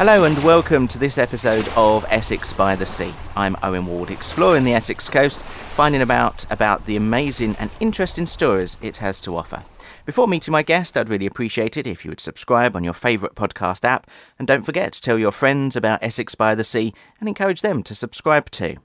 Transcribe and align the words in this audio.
Hello 0.00 0.24
and 0.24 0.42
welcome 0.42 0.88
to 0.88 0.96
this 0.96 1.18
episode 1.18 1.68
of 1.76 2.06
Essex 2.08 2.54
by 2.54 2.74
the 2.74 2.86
Sea. 2.86 3.12
I'm 3.36 3.54
Owen 3.62 3.84
Ward, 3.84 4.10
exploring 4.10 4.64
the 4.64 4.72
Essex 4.72 5.10
coast, 5.10 5.42
finding 5.42 6.00
about 6.00 6.50
about 6.50 6.86
the 6.86 6.96
amazing 6.96 7.54
and 7.58 7.70
interesting 7.80 8.24
stories 8.24 8.78
it 8.80 8.96
has 8.96 9.20
to 9.20 9.36
offer. 9.36 9.62
Before 10.06 10.26
meeting 10.26 10.52
my 10.52 10.62
guest, 10.62 10.96
I'd 10.96 11.10
really 11.10 11.26
appreciate 11.26 11.76
it 11.76 11.86
if 11.86 12.02
you 12.02 12.10
would 12.10 12.18
subscribe 12.18 12.76
on 12.76 12.82
your 12.82 12.94
favourite 12.94 13.34
podcast 13.34 13.84
app, 13.84 14.08
and 14.38 14.48
don't 14.48 14.64
forget 14.64 14.94
to 14.94 15.02
tell 15.02 15.18
your 15.18 15.32
friends 15.32 15.76
about 15.76 16.02
Essex 16.02 16.34
by 16.34 16.54
the 16.54 16.64
Sea 16.64 16.94
and 17.20 17.28
encourage 17.28 17.60
them 17.60 17.82
to 17.82 17.94
subscribe 17.94 18.50
too. 18.50 18.78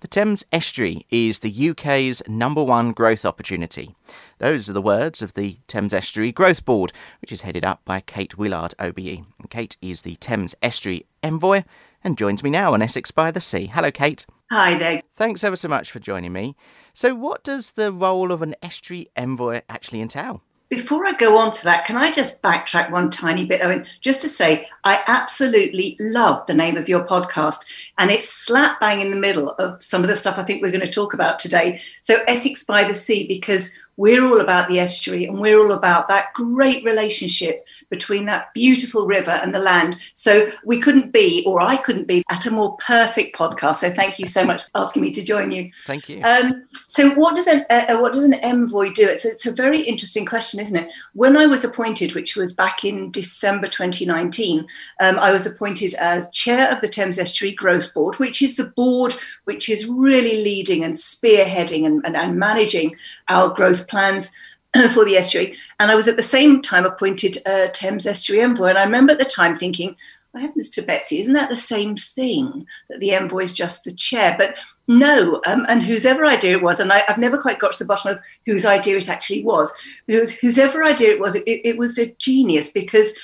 The 0.00 0.08
Thames 0.08 0.44
Estuary 0.52 1.06
is 1.10 1.40
the 1.40 1.70
UK's 1.70 2.22
number 2.26 2.62
one 2.62 2.92
growth 2.92 3.24
opportunity. 3.24 3.94
Those 4.38 4.68
are 4.70 4.72
the 4.72 4.82
words 4.82 5.22
of 5.22 5.34
the 5.34 5.58
Thames 5.66 5.92
Estuary 5.92 6.32
Growth 6.32 6.64
Board, 6.64 6.92
which 7.20 7.32
is 7.32 7.42
headed 7.42 7.64
up 7.64 7.84
by 7.84 8.00
Kate 8.00 8.38
Willard, 8.38 8.74
OBE. 8.78 9.24
And 9.38 9.50
Kate 9.50 9.76
is 9.82 10.02
the 10.02 10.16
Thames 10.16 10.54
Estuary 10.62 11.06
Envoy 11.22 11.64
and 12.04 12.18
joins 12.18 12.42
me 12.42 12.50
now 12.50 12.74
on 12.74 12.82
Essex 12.82 13.10
by 13.10 13.30
the 13.30 13.40
Sea. 13.40 13.66
Hello, 13.66 13.90
Kate. 13.90 14.26
Hi 14.50 14.76
there. 14.76 15.02
Thanks 15.14 15.44
ever 15.44 15.56
so 15.56 15.68
much 15.68 15.90
for 15.90 15.98
joining 15.98 16.32
me. 16.32 16.56
So, 16.94 17.14
what 17.14 17.44
does 17.44 17.70
the 17.70 17.92
role 17.92 18.32
of 18.32 18.40
an 18.42 18.54
estuary 18.62 19.10
envoy 19.16 19.60
actually 19.68 20.00
entail? 20.00 20.42
Before 20.68 21.06
I 21.06 21.12
go 21.12 21.38
on 21.38 21.50
to 21.52 21.64
that, 21.64 21.86
can 21.86 21.96
I 21.96 22.12
just 22.12 22.42
backtrack 22.42 22.90
one 22.90 23.08
tiny 23.08 23.46
bit, 23.46 23.62
Owen? 23.64 23.86
Just 24.02 24.20
to 24.20 24.28
say, 24.28 24.68
I 24.84 25.02
absolutely 25.06 25.96
love 25.98 26.46
the 26.46 26.52
name 26.52 26.76
of 26.76 26.90
your 26.90 27.06
podcast, 27.06 27.64
and 27.96 28.10
it's 28.10 28.28
slap 28.28 28.78
bang 28.78 29.00
in 29.00 29.10
the 29.10 29.16
middle 29.16 29.52
of 29.52 29.82
some 29.82 30.02
of 30.02 30.10
the 30.10 30.16
stuff 30.16 30.38
I 30.38 30.42
think 30.42 30.60
we're 30.60 30.70
going 30.70 30.84
to 30.84 30.92
talk 30.92 31.14
about 31.14 31.38
today. 31.38 31.80
So, 32.02 32.18
Essex 32.28 32.64
by 32.64 32.84
the 32.84 32.94
Sea, 32.94 33.26
because 33.26 33.72
we're 33.98 34.24
all 34.24 34.40
about 34.40 34.68
the 34.68 34.78
estuary 34.78 35.24
and 35.26 35.38
we're 35.38 35.58
all 35.58 35.72
about 35.72 36.08
that 36.08 36.32
great 36.32 36.82
relationship 36.84 37.66
between 37.90 38.24
that 38.26 38.54
beautiful 38.54 39.06
river 39.06 39.32
and 39.32 39.54
the 39.54 39.58
land. 39.58 40.00
So 40.14 40.48
we 40.64 40.80
couldn't 40.80 41.12
be, 41.12 41.42
or 41.44 41.60
I 41.60 41.76
couldn't 41.76 42.06
be, 42.06 42.24
at 42.30 42.46
a 42.46 42.50
more 42.50 42.76
perfect 42.76 43.36
podcast. 43.36 43.76
So 43.76 43.90
thank 43.90 44.18
you 44.18 44.26
so 44.26 44.44
much 44.44 44.62
for 44.62 44.70
asking 44.76 45.02
me 45.02 45.10
to 45.10 45.22
join 45.22 45.50
you. 45.50 45.70
Thank 45.84 46.08
you. 46.08 46.22
Um, 46.22 46.62
so 46.86 47.10
what 47.10 47.34
does 47.34 47.48
an 47.48 47.66
uh, 47.68 47.98
what 47.98 48.12
does 48.12 48.24
an 48.24 48.34
envoy 48.34 48.92
do? 48.92 49.08
It's 49.08 49.24
it's 49.24 49.46
a 49.46 49.52
very 49.52 49.80
interesting 49.80 50.24
question, 50.24 50.60
isn't 50.60 50.76
it? 50.76 50.92
When 51.14 51.36
I 51.36 51.46
was 51.46 51.64
appointed, 51.64 52.14
which 52.14 52.36
was 52.36 52.52
back 52.52 52.84
in 52.84 53.10
December 53.10 53.66
2019, 53.66 54.66
um, 55.00 55.18
I 55.18 55.32
was 55.32 55.44
appointed 55.44 55.94
as 55.94 56.30
chair 56.30 56.70
of 56.70 56.80
the 56.80 56.88
Thames 56.88 57.18
Estuary 57.18 57.52
Growth 57.52 57.92
Board, 57.92 58.16
which 58.20 58.42
is 58.42 58.56
the 58.56 58.64
board 58.64 59.14
which 59.44 59.68
is 59.68 59.86
really 59.86 60.44
leading 60.44 60.84
and 60.84 60.94
spearheading 60.94 61.84
and, 61.84 62.00
and, 62.04 62.16
and 62.16 62.38
managing 62.38 62.94
our 63.28 63.48
growth 63.48 63.87
plans 63.88 64.32
for 64.94 65.04
the 65.04 65.16
estuary. 65.16 65.56
And 65.80 65.90
I 65.90 65.94
was 65.94 66.08
at 66.08 66.16
the 66.16 66.22
same 66.22 66.62
time 66.62 66.84
appointed 66.84 67.38
uh, 67.46 67.68
Thames 67.72 68.06
Estuary 68.06 68.42
Envoy. 68.42 68.68
And 68.68 68.78
I 68.78 68.84
remember 68.84 69.12
at 69.12 69.18
the 69.18 69.24
time 69.24 69.54
thinking, 69.54 69.96
what 70.32 70.42
happens 70.42 70.68
to 70.70 70.82
Betsy? 70.82 71.20
Isn't 71.20 71.32
that 71.32 71.48
the 71.48 71.56
same 71.56 71.96
thing 71.96 72.66
that 72.88 73.00
the 73.00 73.14
envoy 73.14 73.40
is 73.40 73.52
just 73.52 73.84
the 73.84 73.92
chair? 73.92 74.34
But 74.38 74.56
no, 74.86 75.40
um, 75.46 75.64
and 75.68 75.82
whosever 75.82 76.24
idea 76.26 76.52
it 76.52 76.62
was, 76.62 76.80
and 76.80 76.92
I, 76.92 77.02
have 77.08 77.18
never 77.18 77.38
quite 77.38 77.58
got 77.58 77.72
to 77.72 77.78
the 77.78 77.88
bottom 77.88 78.12
of 78.12 78.20
whose 78.46 78.66
idea 78.66 78.96
it 78.96 79.08
actually 79.08 79.42
was, 79.42 79.72
but 80.06 80.16
it 80.16 80.20
was 80.20 80.32
whosever 80.32 80.84
idea 80.84 81.10
it 81.10 81.20
was, 81.20 81.34
it, 81.34 81.44
it 81.46 81.78
was 81.78 81.98
a 81.98 82.14
genius 82.18 82.70
because 82.70 83.18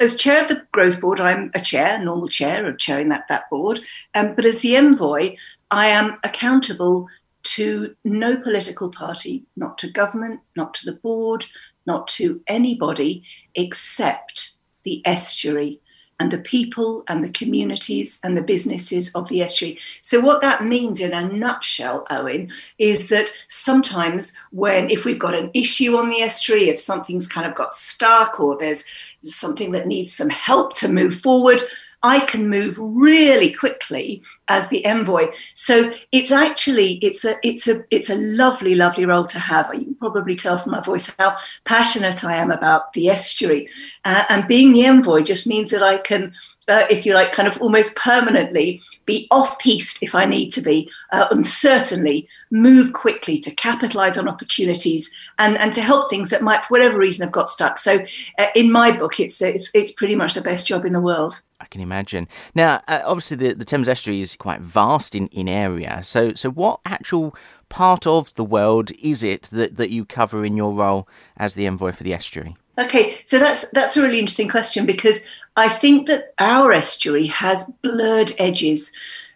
as 0.00 0.16
chair 0.16 0.42
of 0.42 0.48
the 0.48 0.64
growth 0.72 1.00
board, 1.00 1.20
I'm 1.20 1.50
a 1.54 1.60
chair, 1.60 1.98
normal 1.98 2.28
chair 2.28 2.66
of 2.66 2.78
chairing 2.78 3.08
that, 3.08 3.28
that 3.28 3.50
board. 3.50 3.80
Um, 4.14 4.34
but 4.34 4.44
as 4.44 4.60
the 4.60 4.76
envoy, 4.76 5.36
I 5.70 5.86
am 5.86 6.18
accountable 6.24 7.08
to 7.54 7.94
no 8.04 8.36
political 8.36 8.90
party, 8.90 9.44
not 9.56 9.78
to 9.78 9.90
government, 9.90 10.40
not 10.56 10.74
to 10.74 10.86
the 10.86 10.96
board, 10.98 11.44
not 11.86 12.08
to 12.08 12.40
anybody 12.46 13.22
except 13.54 14.54
the 14.82 15.02
estuary 15.06 15.80
and 16.20 16.30
the 16.30 16.38
people 16.38 17.04
and 17.08 17.22
the 17.22 17.30
communities 17.30 18.18
and 18.24 18.36
the 18.36 18.42
businesses 18.42 19.14
of 19.14 19.28
the 19.28 19.40
estuary. 19.40 19.78
So, 20.02 20.20
what 20.20 20.40
that 20.40 20.64
means 20.64 21.00
in 21.00 21.12
a 21.12 21.28
nutshell, 21.32 22.06
Owen, 22.10 22.50
is 22.78 23.08
that 23.08 23.30
sometimes 23.48 24.36
when, 24.50 24.90
if 24.90 25.04
we've 25.04 25.18
got 25.18 25.34
an 25.34 25.50
issue 25.54 25.96
on 25.96 26.10
the 26.10 26.20
estuary, 26.20 26.68
if 26.68 26.80
something's 26.80 27.28
kind 27.28 27.46
of 27.46 27.54
got 27.54 27.72
stuck 27.72 28.40
or 28.40 28.58
there's 28.58 28.84
something 29.22 29.70
that 29.72 29.86
needs 29.86 30.12
some 30.12 30.30
help 30.30 30.74
to 30.74 30.88
move 30.88 31.14
forward, 31.14 31.60
I 32.02 32.20
can 32.20 32.48
move 32.48 32.76
really 32.78 33.52
quickly 33.52 34.22
as 34.48 34.68
the 34.68 34.84
envoy. 34.84 35.32
So 35.54 35.92
it's 36.12 36.30
actually 36.30 36.94
it's 36.96 37.24
a 37.24 37.36
it's 37.42 37.66
a 37.66 37.84
it's 37.90 38.10
a 38.10 38.16
lovely 38.16 38.74
lovely 38.74 39.04
role 39.04 39.26
to 39.26 39.38
have. 39.38 39.70
You 39.74 39.84
can 39.84 39.94
probably 39.96 40.36
tell 40.36 40.58
from 40.58 40.72
my 40.72 40.80
voice 40.80 41.14
how 41.18 41.36
passionate 41.64 42.24
I 42.24 42.36
am 42.36 42.50
about 42.50 42.92
the 42.92 43.08
estuary, 43.08 43.68
uh, 44.04 44.24
and 44.28 44.48
being 44.48 44.72
the 44.72 44.86
envoy 44.86 45.22
just 45.22 45.46
means 45.46 45.70
that 45.70 45.82
I 45.82 45.98
can 45.98 46.32
uh, 46.68 46.86
if 46.90 47.06
you 47.06 47.14
like, 47.14 47.32
kind 47.32 47.48
of 47.48 47.60
almost 47.60 47.96
permanently 47.96 48.80
be 49.06 49.26
off 49.30 49.58
piste 49.58 50.02
if 50.02 50.14
I 50.14 50.26
need 50.26 50.50
to 50.50 50.60
be, 50.60 50.90
uh, 51.12 51.26
and 51.30 51.46
certainly 51.46 52.28
move 52.50 52.92
quickly 52.92 53.38
to 53.40 53.54
capitalize 53.54 54.18
on 54.18 54.28
opportunities 54.28 55.10
and, 55.38 55.56
and 55.58 55.72
to 55.72 55.80
help 55.80 56.10
things 56.10 56.30
that 56.30 56.42
might, 56.42 56.64
for 56.64 56.68
whatever 56.68 56.98
reason, 56.98 57.24
have 57.24 57.32
got 57.32 57.48
stuck. 57.48 57.78
So, 57.78 58.04
uh, 58.38 58.46
in 58.54 58.70
my 58.70 58.96
book, 58.96 59.18
it's, 59.18 59.40
it's, 59.40 59.70
it's 59.74 59.92
pretty 59.92 60.14
much 60.14 60.34
the 60.34 60.42
best 60.42 60.66
job 60.66 60.84
in 60.84 60.92
the 60.92 61.00
world. 61.00 61.40
Can 61.70 61.80
imagine. 61.80 62.28
Now, 62.54 62.80
uh, 62.88 63.02
obviously, 63.04 63.36
the, 63.36 63.52
the 63.52 63.64
Thames 63.64 63.88
Estuary 63.88 64.20
is 64.20 64.36
quite 64.36 64.60
vast 64.60 65.14
in, 65.14 65.26
in 65.28 65.48
area. 65.48 66.00
So, 66.02 66.32
so 66.34 66.50
what 66.50 66.80
actual 66.84 67.34
part 67.68 68.06
of 68.06 68.32
the 68.34 68.44
world 68.44 68.90
is 69.02 69.22
it 69.22 69.42
that, 69.52 69.76
that 69.76 69.90
you 69.90 70.04
cover 70.04 70.44
in 70.44 70.56
your 70.56 70.72
role 70.72 71.06
as 71.36 71.54
the 71.54 71.66
envoy 71.66 71.92
for 71.92 72.04
the 72.04 72.14
estuary? 72.14 72.56
Okay, 72.78 73.18
so 73.24 73.40
that's 73.40 73.68
that's 73.70 73.96
a 73.96 74.02
really 74.02 74.20
interesting 74.20 74.48
question 74.48 74.86
because 74.86 75.24
I 75.56 75.68
think 75.68 76.06
that 76.06 76.32
our 76.38 76.72
estuary 76.72 77.26
has 77.26 77.64
blurred 77.82 78.32
edges. 78.38 78.92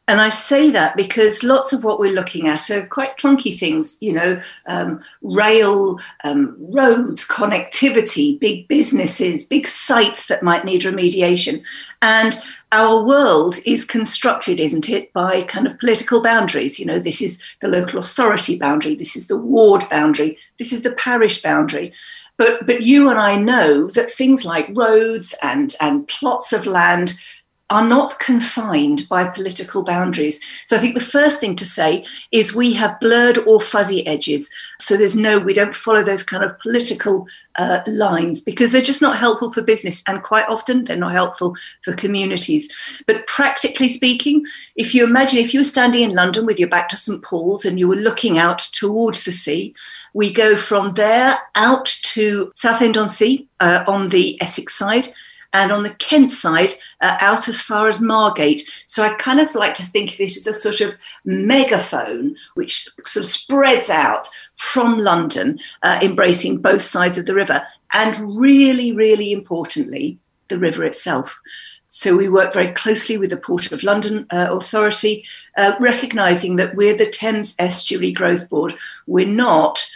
And 0.08 0.20
I 0.20 0.30
say 0.30 0.70
that 0.70 0.96
because 0.96 1.44
lots 1.44 1.72
of 1.72 1.84
what 1.84 2.00
we're 2.00 2.12
looking 2.12 2.48
at 2.48 2.70
are 2.70 2.84
quite 2.86 3.18
clunky 3.18 3.56
things, 3.56 3.98
you 4.00 4.12
know, 4.12 4.40
um, 4.66 5.00
rail, 5.22 5.98
um, 6.24 6.56
roads, 6.58 7.26
connectivity, 7.26 8.38
big 8.38 8.66
businesses, 8.66 9.44
big 9.44 9.68
sites 9.68 10.26
that 10.26 10.42
might 10.42 10.64
need 10.64 10.82
remediation. 10.82 11.62
And 12.02 12.36
our 12.72 13.04
world 13.04 13.56
is 13.64 13.84
constructed, 13.84 14.58
isn't 14.58 14.88
it, 14.88 15.12
by 15.12 15.42
kind 15.42 15.68
of 15.68 15.78
political 15.78 16.20
boundaries. 16.20 16.80
You 16.80 16.86
know, 16.86 16.98
this 16.98 17.22
is 17.22 17.38
the 17.60 17.68
local 17.68 18.00
authority 18.00 18.58
boundary, 18.58 18.96
this 18.96 19.14
is 19.14 19.28
the 19.28 19.36
ward 19.36 19.84
boundary, 19.88 20.36
this 20.58 20.72
is 20.72 20.82
the 20.82 20.92
parish 20.92 21.42
boundary. 21.42 21.92
But, 22.38 22.66
but 22.66 22.82
you 22.82 23.08
and 23.08 23.20
I 23.20 23.36
know 23.36 23.86
that 23.90 24.10
things 24.10 24.44
like 24.44 24.68
roads 24.72 25.32
and, 25.44 25.76
and 25.80 26.08
plots 26.08 26.52
of 26.52 26.66
land 26.66 27.14
are 27.72 27.88
not 27.88 28.18
confined 28.18 29.08
by 29.08 29.26
political 29.26 29.82
boundaries. 29.82 30.38
So 30.66 30.76
I 30.76 30.78
think 30.78 30.94
the 30.94 31.00
first 31.00 31.40
thing 31.40 31.56
to 31.56 31.64
say 31.64 32.04
is 32.30 32.54
we 32.54 32.74
have 32.74 33.00
blurred 33.00 33.38
or 33.38 33.62
fuzzy 33.62 34.06
edges. 34.06 34.50
So 34.78 34.98
there's 34.98 35.16
no, 35.16 35.38
we 35.38 35.54
don't 35.54 35.74
follow 35.74 36.02
those 36.02 36.22
kind 36.22 36.44
of 36.44 36.58
political 36.58 37.26
uh, 37.56 37.80
lines 37.86 38.42
because 38.42 38.72
they're 38.72 38.82
just 38.82 39.00
not 39.00 39.16
helpful 39.16 39.54
for 39.54 39.62
business. 39.62 40.02
And 40.06 40.22
quite 40.22 40.46
often 40.50 40.84
they're 40.84 40.98
not 40.98 41.12
helpful 41.12 41.56
for 41.82 41.94
communities. 41.94 42.68
But 43.06 43.26
practically 43.26 43.88
speaking, 43.88 44.44
if 44.76 44.94
you 44.94 45.02
imagine 45.02 45.38
if 45.38 45.54
you 45.54 45.60
were 45.60 45.64
standing 45.64 46.02
in 46.02 46.14
London 46.14 46.44
with 46.44 46.58
your 46.58 46.68
back 46.68 46.90
to 46.90 46.96
St. 46.98 47.22
Paul's 47.22 47.64
and 47.64 47.80
you 47.80 47.88
were 47.88 47.96
looking 47.96 48.36
out 48.36 48.58
towards 48.58 49.24
the 49.24 49.32
sea, 49.32 49.74
we 50.12 50.30
go 50.30 50.56
from 50.58 50.92
there 50.92 51.38
out 51.54 51.86
to 51.86 52.52
Southend 52.54 52.98
on 52.98 53.08
Sea 53.08 53.48
uh, 53.60 53.82
on 53.86 54.10
the 54.10 54.36
Essex 54.42 54.74
side 54.74 55.08
and 55.52 55.72
on 55.72 55.82
the 55.82 55.94
Kent 55.94 56.30
side, 56.30 56.72
uh, 57.00 57.16
out 57.20 57.48
as 57.48 57.60
far 57.60 57.88
as 57.88 58.00
Margate. 58.00 58.62
So 58.86 59.02
I 59.02 59.14
kind 59.14 59.40
of 59.40 59.54
like 59.54 59.74
to 59.74 59.86
think 59.86 60.14
of 60.14 60.20
it 60.20 60.36
as 60.36 60.46
a 60.46 60.54
sort 60.54 60.80
of 60.80 60.96
megaphone 61.24 62.36
which 62.54 62.88
sort 63.04 63.24
of 63.24 63.30
spreads 63.30 63.90
out 63.90 64.26
from 64.56 64.98
London, 64.98 65.58
uh, 65.82 65.98
embracing 66.02 66.58
both 66.58 66.82
sides 66.82 67.18
of 67.18 67.26
the 67.26 67.34
river, 67.34 67.62
and 67.92 68.40
really, 68.40 68.92
really 68.92 69.32
importantly, 69.32 70.18
the 70.48 70.58
river 70.58 70.84
itself. 70.84 71.40
So 71.94 72.16
we 72.16 72.30
work 72.30 72.54
very 72.54 72.70
closely 72.70 73.18
with 73.18 73.28
the 73.28 73.36
Port 73.36 73.70
of 73.70 73.82
London 73.82 74.26
uh, 74.30 74.48
Authority, 74.50 75.26
uh, 75.58 75.74
recognising 75.78 76.56
that 76.56 76.74
we're 76.74 76.96
the 76.96 77.10
Thames 77.10 77.54
Estuary 77.58 78.12
Growth 78.12 78.48
Board. 78.48 78.72
We're 79.06 79.26
not 79.26 79.86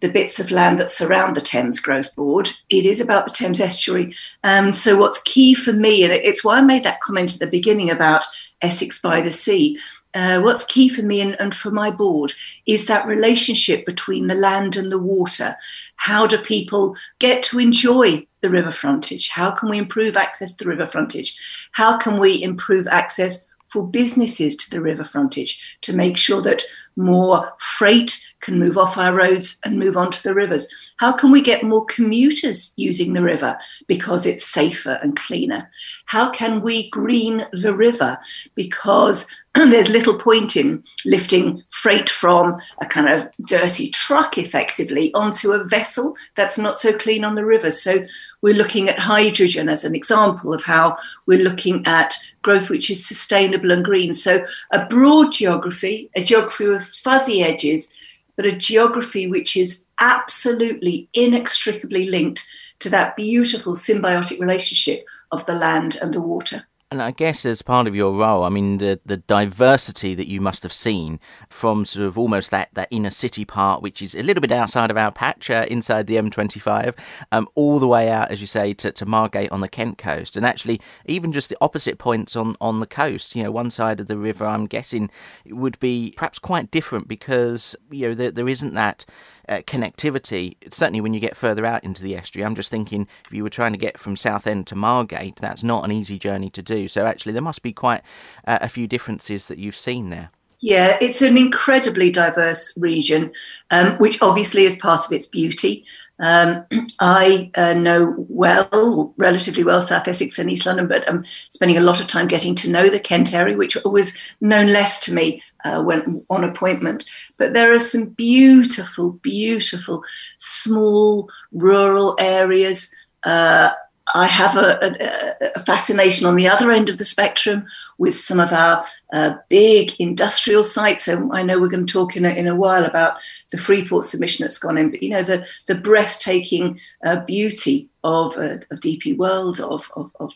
the 0.00 0.10
bits 0.10 0.38
of 0.38 0.50
land 0.50 0.78
that 0.78 0.90
surround 0.90 1.34
the 1.34 1.40
Thames 1.40 1.80
Growth 1.80 2.14
Board. 2.14 2.50
It 2.68 2.84
is 2.84 3.00
about 3.00 3.26
the 3.26 3.32
Thames 3.32 3.60
estuary. 3.60 4.14
Um, 4.44 4.72
so, 4.72 4.96
what's 4.96 5.22
key 5.22 5.54
for 5.54 5.72
me, 5.72 6.04
and 6.04 6.12
it's 6.12 6.44
why 6.44 6.58
I 6.58 6.62
made 6.62 6.84
that 6.84 7.00
comment 7.00 7.34
at 7.34 7.40
the 7.40 7.46
beginning 7.46 7.90
about 7.90 8.24
Essex 8.62 8.98
by 9.00 9.20
the 9.20 9.32
Sea. 9.32 9.78
Uh, 10.14 10.40
what's 10.40 10.64
key 10.64 10.88
for 10.88 11.02
me 11.02 11.20
and, 11.20 11.38
and, 11.38 11.54
for 11.54 11.70
my 11.70 11.90
board 11.90 12.32
is 12.64 12.86
that 12.86 13.06
relationship 13.06 13.84
between 13.84 14.28
the 14.28 14.34
land 14.34 14.74
and 14.74 14.90
the 14.90 14.98
water. 14.98 15.54
How 15.96 16.26
do 16.26 16.38
people 16.38 16.96
get 17.18 17.42
to 17.44 17.58
enjoy 17.58 18.26
the 18.40 18.48
river 18.48 18.70
frontage? 18.70 19.28
How 19.28 19.50
can 19.50 19.68
we 19.68 19.76
improve 19.76 20.16
access 20.16 20.54
to 20.54 20.64
the 20.64 20.70
river 20.70 20.86
frontage? 20.86 21.38
How 21.72 21.98
can 21.98 22.18
we 22.18 22.42
improve 22.42 22.88
access 22.88 23.44
for 23.68 23.86
businesses 23.86 24.56
to 24.56 24.70
the 24.70 24.80
river 24.80 25.04
frontage 25.04 25.78
to 25.82 25.92
make 25.92 26.16
sure 26.16 26.40
that 26.40 26.62
more 26.96 27.52
freight 27.58 28.22
can 28.40 28.58
move 28.58 28.78
off 28.78 28.96
our 28.96 29.14
roads 29.14 29.60
and 29.64 29.78
move 29.78 29.96
onto 29.96 30.20
the 30.22 30.34
rivers? 30.34 30.66
How 30.96 31.12
can 31.12 31.30
we 31.30 31.40
get 31.40 31.62
more 31.62 31.84
commuters 31.86 32.72
using 32.76 33.12
the 33.12 33.22
river 33.22 33.58
because 33.86 34.26
it's 34.26 34.46
safer 34.46 34.98
and 35.02 35.16
cleaner? 35.16 35.68
How 36.06 36.30
can 36.30 36.62
we 36.62 36.90
green 36.90 37.46
the 37.52 37.74
river 37.74 38.18
because 38.54 39.30
there's 39.54 39.88
little 39.88 40.18
point 40.18 40.56
in 40.56 40.82
lifting 41.04 41.62
freight 41.70 42.10
from 42.10 42.58
a 42.80 42.86
kind 42.86 43.08
of 43.08 43.28
dirty 43.46 43.88
truck 43.88 44.36
effectively 44.36 45.12
onto 45.14 45.52
a 45.52 45.64
vessel 45.64 46.14
that's 46.34 46.58
not 46.58 46.78
so 46.78 46.92
clean 46.92 47.24
on 47.24 47.34
the 47.36 47.44
river. 47.44 47.70
So 47.70 48.04
we're 48.42 48.54
looking 48.54 48.88
at 48.88 48.98
hydrogen 48.98 49.68
as 49.68 49.84
an 49.84 49.94
example 49.94 50.52
of 50.52 50.62
how 50.62 50.96
we're 51.26 51.42
looking 51.42 51.86
at 51.86 52.14
growth 52.42 52.68
which 52.68 52.90
is 52.90 53.06
sustainable 53.06 53.70
and 53.70 53.84
green. 53.84 54.12
So 54.12 54.44
a 54.72 54.84
broad 54.84 55.32
geography, 55.32 56.10
a 56.14 56.22
geography 56.22 56.66
with 56.66 56.85
fuzzy 56.86 57.42
edges, 57.42 57.92
but 58.36 58.46
a 58.46 58.52
geography 58.52 59.26
which 59.26 59.56
is 59.56 59.84
absolutely 60.00 61.08
inextricably 61.14 62.08
linked 62.08 62.46
to 62.78 62.90
that 62.90 63.16
beautiful 63.16 63.74
symbiotic 63.74 64.40
relationship 64.40 65.06
of 65.32 65.44
the 65.46 65.54
land 65.54 65.96
and 66.00 66.12
the 66.12 66.20
water. 66.20 66.66
And 66.88 67.02
I 67.02 67.10
guess 67.10 67.44
as 67.44 67.62
part 67.62 67.88
of 67.88 67.96
your 67.96 68.14
role, 68.14 68.44
I 68.44 68.48
mean, 68.48 68.78
the, 68.78 69.00
the 69.04 69.16
diversity 69.16 70.14
that 70.14 70.28
you 70.28 70.40
must 70.40 70.62
have 70.62 70.72
seen 70.72 71.18
from 71.48 71.84
sort 71.84 72.06
of 72.06 72.16
almost 72.16 72.52
that, 72.52 72.68
that 72.74 72.86
inner 72.92 73.10
city 73.10 73.44
part, 73.44 73.82
which 73.82 74.00
is 74.00 74.14
a 74.14 74.22
little 74.22 74.40
bit 74.40 74.52
outside 74.52 74.92
of 74.92 74.96
our 74.96 75.10
patch, 75.10 75.50
uh, 75.50 75.66
inside 75.68 76.06
the 76.06 76.14
M25, 76.14 76.94
um, 77.32 77.48
all 77.56 77.80
the 77.80 77.88
way 77.88 78.08
out, 78.08 78.30
as 78.30 78.40
you 78.40 78.46
say, 78.46 78.72
to, 78.74 78.92
to 78.92 79.04
Margate 79.04 79.50
on 79.50 79.62
the 79.62 79.68
Kent 79.68 79.98
coast. 79.98 80.36
And 80.36 80.46
actually, 80.46 80.80
even 81.06 81.32
just 81.32 81.48
the 81.48 81.58
opposite 81.60 81.98
points 81.98 82.36
on, 82.36 82.56
on 82.60 82.78
the 82.78 82.86
coast, 82.86 83.34
you 83.34 83.42
know, 83.42 83.50
one 83.50 83.72
side 83.72 83.98
of 83.98 84.06
the 84.06 84.16
river, 84.16 84.46
I'm 84.46 84.66
guessing, 84.66 85.10
would 85.44 85.80
be 85.80 86.14
perhaps 86.16 86.38
quite 86.38 86.70
different 86.70 87.08
because, 87.08 87.74
you 87.90 88.08
know, 88.10 88.14
there, 88.14 88.30
there 88.30 88.48
isn't 88.48 88.74
that 88.74 89.04
uh, 89.48 89.62
connectivity, 89.66 90.56
certainly 90.70 91.00
when 91.00 91.14
you 91.14 91.20
get 91.20 91.36
further 91.36 91.66
out 91.66 91.84
into 91.84 92.02
the 92.02 92.16
estuary. 92.16 92.44
I'm 92.44 92.54
just 92.54 92.70
thinking 92.70 93.06
if 93.26 93.32
you 93.32 93.42
were 93.42 93.50
trying 93.50 93.72
to 93.72 93.78
get 93.78 93.98
from 93.98 94.16
Southend 94.16 94.66
to 94.68 94.76
Margate, 94.76 95.36
that's 95.36 95.62
not 95.62 95.84
an 95.84 95.92
easy 95.92 96.18
journey 96.18 96.50
to 96.50 96.62
do. 96.62 96.88
So 96.88 97.06
actually, 97.06 97.32
there 97.32 97.42
must 97.42 97.62
be 97.62 97.72
quite 97.72 98.02
uh, 98.46 98.58
a 98.60 98.68
few 98.68 98.86
differences 98.86 99.48
that 99.48 99.58
you've 99.58 99.76
seen 99.76 100.10
there. 100.10 100.30
Yeah, 100.60 100.96
it's 101.00 101.22
an 101.22 101.36
incredibly 101.36 102.10
diverse 102.10 102.76
region, 102.78 103.32
um, 103.70 103.92
which 103.98 104.22
obviously 104.22 104.64
is 104.64 104.76
part 104.76 105.04
of 105.04 105.12
its 105.12 105.26
beauty. 105.26 105.84
Um, 106.18 106.64
I 107.00 107.50
uh, 107.54 107.74
know 107.74 108.14
well, 108.28 109.12
relatively 109.18 109.64
well, 109.64 109.80
South 109.80 110.08
Essex 110.08 110.38
and 110.38 110.50
East 110.50 110.66
London, 110.66 110.88
but 110.88 111.08
I'm 111.08 111.24
spending 111.48 111.76
a 111.76 111.82
lot 111.82 112.00
of 112.00 112.06
time 112.06 112.26
getting 112.26 112.54
to 112.56 112.70
know 112.70 112.88
the 112.88 112.98
Kent 112.98 113.34
area, 113.34 113.56
which 113.56 113.76
was 113.84 114.16
known 114.40 114.68
less 114.68 115.04
to 115.04 115.14
me 115.14 115.42
uh, 115.64 115.82
when 115.82 116.24
on 116.30 116.42
appointment. 116.42 117.04
But 117.36 117.52
there 117.52 117.74
are 117.74 117.78
some 117.78 118.06
beautiful, 118.06 119.12
beautiful 119.12 120.02
small 120.38 121.28
rural 121.52 122.16
areas. 122.18 122.94
Uh, 123.24 123.70
I 124.14 124.26
have 124.26 124.56
a, 124.56 124.78
a, 124.82 125.50
a, 125.56 125.60
fascination 125.60 126.26
on 126.26 126.36
the 126.36 126.46
other 126.46 126.70
end 126.70 126.88
of 126.88 126.98
the 126.98 127.04
spectrum 127.04 127.66
with 127.98 128.14
some 128.14 128.38
of 128.38 128.52
our 128.52 128.84
uh, 129.12 129.36
big 129.48 129.94
industrial 129.98 130.62
sites. 130.62 131.04
So 131.04 131.28
I 131.32 131.42
know 131.42 131.58
we're 131.58 131.68
going 131.68 131.86
to 131.86 131.92
talk 131.92 132.16
in 132.16 132.24
a, 132.24 132.30
in 132.30 132.46
a 132.46 132.54
while 132.54 132.84
about 132.84 133.18
the 133.50 133.58
Freeport 133.58 134.04
submission 134.04 134.44
that's 134.44 134.58
gone 134.58 134.78
in, 134.78 134.90
but 134.90 135.02
you 135.02 135.10
know 135.10 135.22
the 135.22 135.44
the 135.66 135.74
breathtaking 135.74 136.78
uh, 137.04 137.16
beauty 137.24 137.88
of, 138.04 138.36
uh, 138.36 138.58
of 138.70 138.78
DP 138.80 139.16
World, 139.16 139.58
of, 139.60 139.90
of, 139.96 140.14
of, 140.20 140.32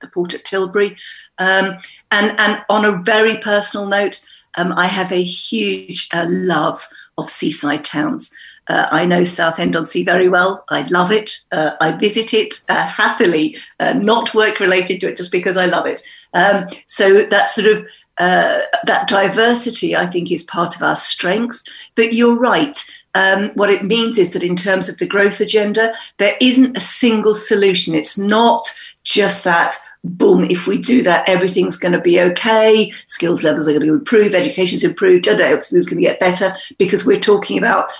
the 0.00 0.06
port 0.08 0.32
at 0.32 0.44
Tilbury, 0.44 0.96
um, 1.38 1.78
and 2.10 2.38
and 2.40 2.62
on 2.70 2.86
a 2.86 3.02
very 3.02 3.36
personal 3.38 3.86
note, 3.86 4.24
um, 4.56 4.72
I 4.72 4.86
have 4.86 5.12
a 5.12 5.22
huge 5.22 6.08
uh, 6.14 6.26
love 6.28 6.88
of 7.18 7.28
seaside 7.28 7.84
towns. 7.84 8.32
Uh, 8.70 8.86
I 8.92 9.04
know 9.04 9.24
Southend 9.24 9.74
on 9.74 9.84
Sea 9.84 10.04
very 10.04 10.28
well. 10.28 10.64
I 10.68 10.82
love 10.82 11.10
it. 11.10 11.38
Uh, 11.50 11.72
I 11.80 11.90
visit 11.90 12.32
it 12.32 12.54
uh, 12.68 12.86
happily, 12.86 13.56
uh, 13.80 13.94
not 13.94 14.32
work 14.32 14.60
related 14.60 15.00
to 15.00 15.08
it, 15.08 15.16
just 15.16 15.32
because 15.32 15.56
I 15.56 15.66
love 15.66 15.86
it. 15.86 16.00
Um, 16.34 16.68
so 16.86 17.24
that 17.24 17.50
sort 17.50 17.66
of 17.66 17.84
uh, 18.18 18.60
that 18.84 19.08
diversity, 19.08 19.96
I 19.96 20.06
think, 20.06 20.30
is 20.30 20.44
part 20.44 20.76
of 20.76 20.82
our 20.82 20.94
strength. 20.94 21.64
But 21.96 22.12
you're 22.12 22.36
right. 22.36 22.78
Um, 23.16 23.50
what 23.54 23.70
it 23.70 23.82
means 23.82 24.18
is 24.18 24.34
that 24.34 24.44
in 24.44 24.54
terms 24.54 24.88
of 24.88 24.98
the 24.98 25.06
growth 25.06 25.40
agenda, 25.40 25.92
there 26.18 26.36
isn't 26.40 26.76
a 26.76 26.80
single 26.80 27.34
solution. 27.34 27.96
It's 27.96 28.18
not 28.18 28.62
just 29.02 29.42
that 29.42 29.74
boom, 30.04 30.44
if 30.44 30.66
we 30.66 30.78
do 30.78 31.02
that, 31.02 31.28
everything's 31.28 31.76
going 31.76 31.92
to 31.92 32.00
be 32.00 32.20
okay. 32.20 32.90
Skills 33.06 33.42
levels 33.42 33.68
are 33.68 33.72
going 33.72 33.86
to 33.86 33.92
improve, 33.92 34.34
education's 34.34 34.84
improved, 34.84 35.28
everything's 35.28 35.86
going 35.86 36.00
to 36.00 36.08
get 36.08 36.20
better 36.20 36.52
because 36.78 37.04
we're 37.04 37.20
talking 37.20 37.58
about 37.58 37.90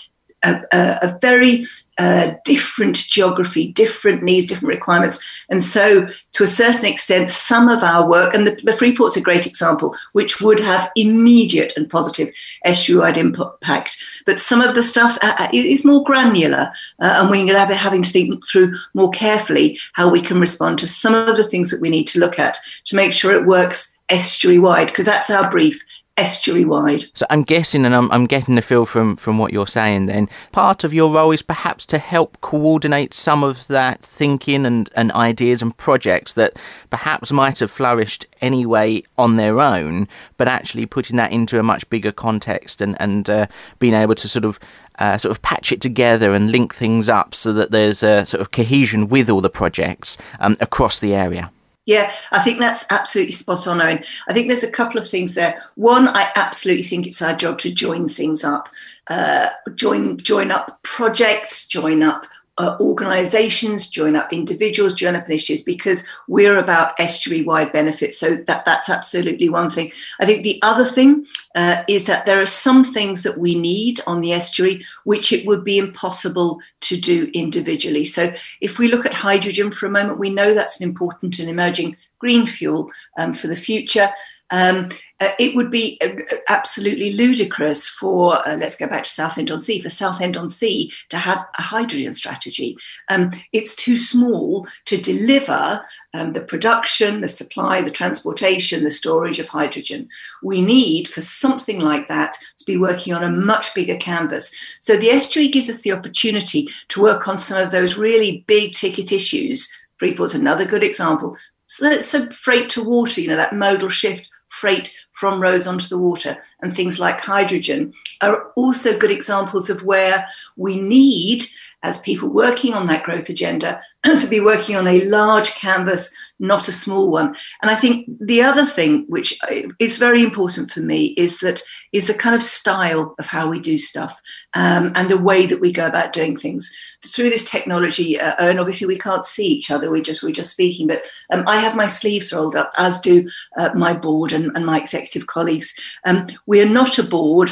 a, 0.43 0.63
a, 0.73 1.19
very 1.21 1.65
uh, 1.99 2.33
different 2.45 2.97
geography, 2.97 3.73
different 3.73 4.23
needs, 4.23 4.47
different 4.47 4.75
requirements. 4.75 5.45
And 5.51 5.63
so, 5.63 6.09
to 6.33 6.45
a 6.45 6.49
certain 6.49 6.87
extent, 6.87 7.29
some 7.29 7.69
of 7.69 7.83
our 7.83 8.09
work, 8.09 8.35
and 8.35 8.47
the, 8.47 8.53
the 8.65 8.73
Freeport's 8.73 9.17
a 9.17 9.21
great 9.21 9.47
example, 9.47 9.95
which 10.13 10.41
would 10.41 10.61
have 10.61 10.91
immediate 10.97 11.75
and 11.77 11.91
positive 11.91 12.33
estuary-wide 12.65 13.19
impact. 13.19 13.99
But 14.25 14.39
some 14.39 14.63
of 14.63 14.75
the 14.75 14.83
stuff 14.83 15.19
uh, 15.23 15.35
uh 15.39 15.49
is 15.53 15.85
more 15.85 16.03
granular, 16.05 16.71
uh, 17.01 17.17
and 17.19 17.31
we're 17.31 17.47
going 17.47 17.61
to 17.61 17.69
be 17.69 17.75
having 17.75 18.03
to 18.03 18.11
think 18.11 18.47
through 18.47 18.75
more 18.95 19.11
carefully 19.11 19.79
how 19.93 20.09
we 20.09 20.23
can 20.23 20.41
respond 20.41 20.79
to 20.79 20.89
some 20.89 21.15
of 21.15 21.37
the 21.37 21.45
things 21.45 21.71
that 21.71 21.81
we 21.81 21.91
need 21.91 22.07
to 22.09 22.21
look 22.21 22.39
at 22.39 22.57
to 22.87 22.97
make 22.97 23.13
sure 23.13 23.35
it 23.35 23.47
works 23.47 23.95
estuary 24.09 24.59
wide, 24.59 24.89
because 24.89 25.07
that's 25.07 25.31
our 25.31 25.51
brief 25.51 25.85
estuary 26.21 26.65
wide. 26.65 27.05
So 27.15 27.27
I'm 27.31 27.43
guessing, 27.43 27.87
and 27.87 27.95
I'm, 27.95 28.11
I'm 28.13 28.27
getting 28.27 28.55
the 28.55 28.63
feel 28.63 28.85
from, 28.85 29.17
from 29.17 29.39
what 29.39 29.53
you're 29.53 29.67
saying 29.67 30.07
then, 30.07 30.29
part 30.53 30.85
of 30.85 30.93
your 30.93 31.11
role 31.11 31.33
is 31.33 31.43
perhaps 31.43 31.87
to 31.87 31.99
help 31.99 32.41
coordinate 32.43 33.15
some 33.15 33.43
of 33.43 33.67
that 33.69 34.03
thinking 34.03 34.67
and, 34.67 34.91
and 34.95 35.11
ideas 35.13 35.63
and 35.63 35.77
projects 35.77 36.35
that 36.35 36.59
perhaps 36.91 37.33
might 37.33 37.59
have 37.61 37.71
flourished 37.71 38.27
anyway 38.43 39.03
on 39.17 39.37
their 39.37 39.61
own, 39.61 40.07
but 40.37 40.47
actually 40.47 40.87
putting 40.87 41.17
that 41.17 41.33
into 41.33 41.59
a 41.59 41.63
much 41.63 41.89
bigger 41.89 42.13
context 42.13 42.81
and, 42.81 42.97
and 43.01 43.31
uh, 43.31 43.47
being 43.79 43.95
able 43.95 44.15
to 44.15 44.29
sort 44.29 44.45
of 44.45 44.59
uh, 44.99 45.17
sort 45.17 45.31
of 45.31 45.41
patch 45.41 45.73
it 45.73 45.81
together 45.81 46.35
and 46.35 46.51
link 46.53 46.75
things 46.75 47.09
up 47.09 47.35
so 47.35 47.55
that 47.55 47.71
there's 47.71 48.03
a 48.03 48.27
sort 48.27 48.43
of 48.43 48.51
cohesion 48.51 49.09
with 49.09 49.31
all 49.31 49.41
the 49.41 49.49
projects 49.49 50.19
um, 50.41 50.57
across 50.61 50.99
the 50.99 51.15
area. 51.15 51.51
Yeah, 51.87 52.13
I 52.31 52.41
think 52.41 52.59
that's 52.59 52.85
absolutely 52.91 53.33
spot 53.33 53.67
on, 53.67 53.81
Owen. 53.81 54.05
I 54.29 54.33
think 54.33 54.49
there's 54.49 54.63
a 54.63 54.71
couple 54.71 55.01
of 55.01 55.09
things 55.09 55.35
there. 55.35 55.63
One, 55.77 56.09
I 56.09 56.31
absolutely 56.37 56.83
think 56.83 57.07
it's 57.07 57.23
our 57.23 57.35
job 57.35 57.59
to 57.61 57.73
join 57.73 58.07
things 58.07 58.45
up, 58.45 58.69
uh, 59.09 59.49
join 59.75 60.19
join 60.19 60.51
up 60.51 60.83
projects, 60.83 61.67
join 61.67 62.03
up 62.03 62.27
uh, 62.61 62.77
organizations, 62.79 63.89
join 63.89 64.15
up 64.15 64.33
individuals, 64.35 64.93
join 64.93 65.17
up 65.17 65.27
initiatives 65.27 65.63
because 65.63 66.07
we're 66.29 66.59
about 66.59 66.99
estuary 67.01 67.43
wide 67.43 67.73
benefits. 67.73 68.21
So 68.21 68.37
that, 68.37 68.67
that's 68.67 68.91
absolutely 68.91 69.49
one 69.49 69.71
thing. 69.71 69.91
I 70.21 70.27
think 70.27 70.43
the 70.43 70.61
other 70.61 70.85
thing 70.85 71.25
uh, 71.55 71.85
is 71.89 72.05
that 72.05 72.27
there 72.27 72.41
are 72.41 72.47
some 72.67 72.85
things 72.85 73.23
that 73.23 73.39
we 73.39 73.55
need 73.55 74.01
on 74.07 74.21
the 74.21 74.35
estuary 74.35 74.83
which 75.05 75.33
it 75.33 75.47
would 75.47 75.65
be 75.65 75.79
impossible 75.79 76.61
to 76.81 77.01
do 77.01 77.31
individually. 77.33 78.05
So 78.05 78.31
if 78.61 78.79
we 78.79 78.89
look 78.89 79.07
at 79.07 79.15
hydrogen 79.15 79.71
for 79.71 79.87
a 79.87 79.91
moment, 79.91 80.19
we 80.19 80.29
know 80.29 80.53
that's 80.53 80.81
an 80.81 80.89
important 80.89 81.39
and 81.39 81.49
emerging 81.49 81.97
green 82.19 82.45
fuel 82.45 82.91
um, 83.17 83.33
for 83.33 83.47
the 83.47 83.57
future. 83.57 84.11
Um, 84.51 84.91
uh, 85.21 85.31
it 85.39 85.55
would 85.55 85.71
be 85.71 85.99
uh, 86.03 86.09
absolutely 86.49 87.13
ludicrous 87.13 87.89
for, 87.89 88.37
uh, 88.49 88.57
let's 88.57 88.77
go 88.77 88.87
back 88.87 89.05
to 89.05 89.11
Southend 89.11 89.51
on 89.51 89.61
Sea, 89.61 89.81
for 89.81 89.91
Southend 89.91 90.37
on 90.37 90.49
Sea 90.49 90.91
to 91.11 91.19
have 91.19 91.47
a 91.59 91.63
hydrogen 91.63 92.15
strategy. 92.15 92.77
Um, 93.09 93.31
it's 93.53 93.77
too 93.77 93.99
small 93.99 94.67
to 94.87 94.97
deliver 94.97 95.83
um, 96.15 96.33
the 96.33 96.41
production, 96.41 97.21
the 97.21 97.29
supply, 97.29 97.83
the 97.83 97.91
transportation, 97.91 98.83
the 98.83 98.91
storage 98.91 99.39
of 99.39 99.49
hydrogen. 99.49 100.09
We 100.43 100.63
need 100.63 101.09
for 101.09 101.21
something 101.21 101.81
like 101.81 102.09
that 102.09 102.37
to 102.57 102.65
be 102.65 102.79
working 102.79 103.13
on 103.13 103.23
a 103.23 103.31
much 103.31 103.75
bigger 103.75 103.97
canvas. 103.97 104.55
So 104.81 104.97
the 104.97 105.11
estuary 105.11 105.49
gives 105.49 105.69
us 105.69 105.83
the 105.83 105.93
opportunity 105.93 106.69
to 106.89 107.03
work 107.03 107.29
on 107.29 107.37
some 107.37 107.61
of 107.61 107.73
those 107.73 107.99
really 107.99 108.45
big 108.47 108.73
ticket 108.73 109.13
issues. 109.13 109.71
Freeport's 109.99 110.35
another 110.35 110.65
good 110.65 110.83
example. 110.83 111.37
So, 111.67 112.01
so 112.01 112.29
freight 112.31 112.71
to 112.71 112.83
water, 112.83 113.21
you 113.21 113.29
know, 113.29 113.37
that 113.37 113.55
modal 113.55 113.91
shift 113.91 114.30
freight 114.51 114.95
from 115.13 115.41
roads 115.41 115.67
onto 115.67 115.89
the 115.89 115.99
water 115.99 116.37
and 116.61 116.75
things 116.75 117.01
like 117.01 117.21
hydrogen 117.21 117.93
are 118.21 118.51
also 118.57 118.99
good 118.99 119.11
examples 119.11 119.71
of 119.71 119.83
where 119.83 120.27
we 120.57 120.79
need 120.79 121.43
as 121.83 121.99
people 121.99 122.29
working 122.29 122.75
on 122.75 122.87
that 122.87 123.05
growth 123.05 123.29
agenda 123.29 123.81
to 124.03 124.27
be 124.29 124.41
working 124.41 124.77
on 124.77 124.87
a 124.87 125.05
large 125.07 125.55
canvas, 125.55 126.15
not 126.41 126.69
a 126.69 126.73
small 126.73 127.11
one. 127.11 127.35
And 127.63 127.71
I 127.71 127.75
think 127.75 128.07
the 128.21 128.43
other 128.43 128.65
thing 128.65 129.05
which 129.09 129.39
is 129.79 129.99
very 129.99 130.23
important 130.23 130.71
for 130.71 130.81
me 130.81 131.15
is 131.17 131.39
that 131.41 131.61
is 131.93 132.07
the 132.07 132.15
kind 132.15 132.35
of 132.35 132.43
style 132.43 133.15
of 133.19 133.27
how 133.27 133.49
we 133.49 133.61
do 133.61 133.79
stuff 133.79 134.21
um, 134.55 134.93
and 134.95 135.09
the 135.09 135.19
way 135.19 135.47
that 135.47 135.61
we 135.61 135.73
go 135.73 135.87
about 135.87 136.13
doing 136.13 136.37
things 136.37 136.71
through 137.07 137.31
this 137.31 137.49
technology. 137.49 138.19
Uh, 138.19 138.35
and 138.39 138.59
obviously 138.59 138.87
we 138.87 138.99
can't 138.99 139.25
see 139.25 139.47
each 139.47 139.71
other; 139.71 139.91
we 139.91 140.01
just 140.01 140.23
we're 140.23 140.33
just 140.33 140.53
speaking. 140.53 140.87
But 140.87 141.07
um, 141.31 141.45
I 141.47 141.57
have 141.57 141.77
my 141.77 141.87
sleeves 141.87 142.33
rolled 142.33 142.57
up, 142.57 142.73
as 142.79 143.01
do 143.01 143.29
uh, 143.57 143.71
my 143.75 143.95
board 143.95 144.33
and, 144.33 144.51
and 144.57 144.67
my 144.67 144.79
executive 144.79 145.27
colleagues. 145.27 145.75
Um, 146.05 146.27
we 146.47 146.61
are 146.63 146.69
not 146.69 146.99
a 146.99 147.03
board 147.03 147.51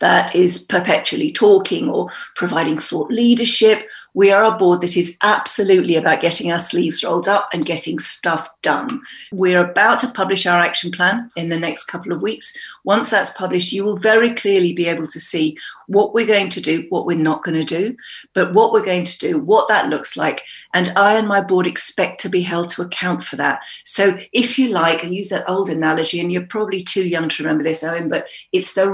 that 0.00 0.34
is 0.34 0.58
perpetually 0.58 1.30
talking 1.30 1.88
or 1.88 2.08
providing 2.34 2.78
thought 2.78 3.10
leadership. 3.10 3.88
We 4.14 4.32
are 4.32 4.44
a 4.44 4.56
board 4.56 4.80
that 4.80 4.96
is 4.96 5.16
absolutely 5.22 5.94
about 5.96 6.20
getting 6.20 6.50
our 6.50 6.58
sleeves 6.58 7.04
rolled 7.04 7.28
up 7.28 7.48
and 7.52 7.64
getting 7.64 7.98
stuff 7.98 8.48
done. 8.62 9.00
We're 9.32 9.64
about 9.64 10.00
to 10.00 10.08
publish 10.08 10.46
our 10.46 10.60
action 10.60 10.90
plan 10.90 11.28
in 11.36 11.50
the 11.50 11.58
next 11.58 11.84
couple 11.84 12.12
of 12.12 12.22
weeks. 12.22 12.56
Once 12.84 13.10
that's 13.10 13.30
published, 13.30 13.72
you 13.72 13.84
will 13.84 13.96
very 13.96 14.32
clearly 14.32 14.72
be 14.72 14.86
able 14.86 15.06
to 15.06 15.20
see 15.20 15.56
what 15.86 16.14
we're 16.14 16.26
going 16.26 16.48
to 16.50 16.60
do, 16.60 16.86
what 16.88 17.06
we're 17.06 17.16
not 17.16 17.44
going 17.44 17.56
to 17.56 17.64
do, 17.64 17.96
but 18.34 18.54
what 18.54 18.72
we're 18.72 18.84
going 18.84 19.04
to 19.04 19.18
do, 19.18 19.38
what 19.38 19.68
that 19.68 19.88
looks 19.88 20.16
like. 20.16 20.44
And 20.74 20.90
I 20.96 21.14
and 21.14 21.28
my 21.28 21.40
board 21.40 21.66
expect 21.66 22.20
to 22.22 22.28
be 22.28 22.40
held 22.40 22.70
to 22.70 22.82
account 22.82 23.24
for 23.24 23.36
that. 23.36 23.64
So, 23.84 24.18
if 24.32 24.58
you 24.58 24.70
like, 24.70 25.04
I 25.04 25.08
use 25.08 25.28
that 25.28 25.48
old 25.48 25.68
analogy, 25.70 26.20
and 26.20 26.32
you're 26.32 26.46
probably 26.46 26.82
too 26.82 27.08
young 27.08 27.28
to 27.28 27.42
remember 27.42 27.64
this, 27.64 27.84
Owen, 27.84 28.08
but 28.08 28.28
it's 28.52 28.74
the 28.74 28.90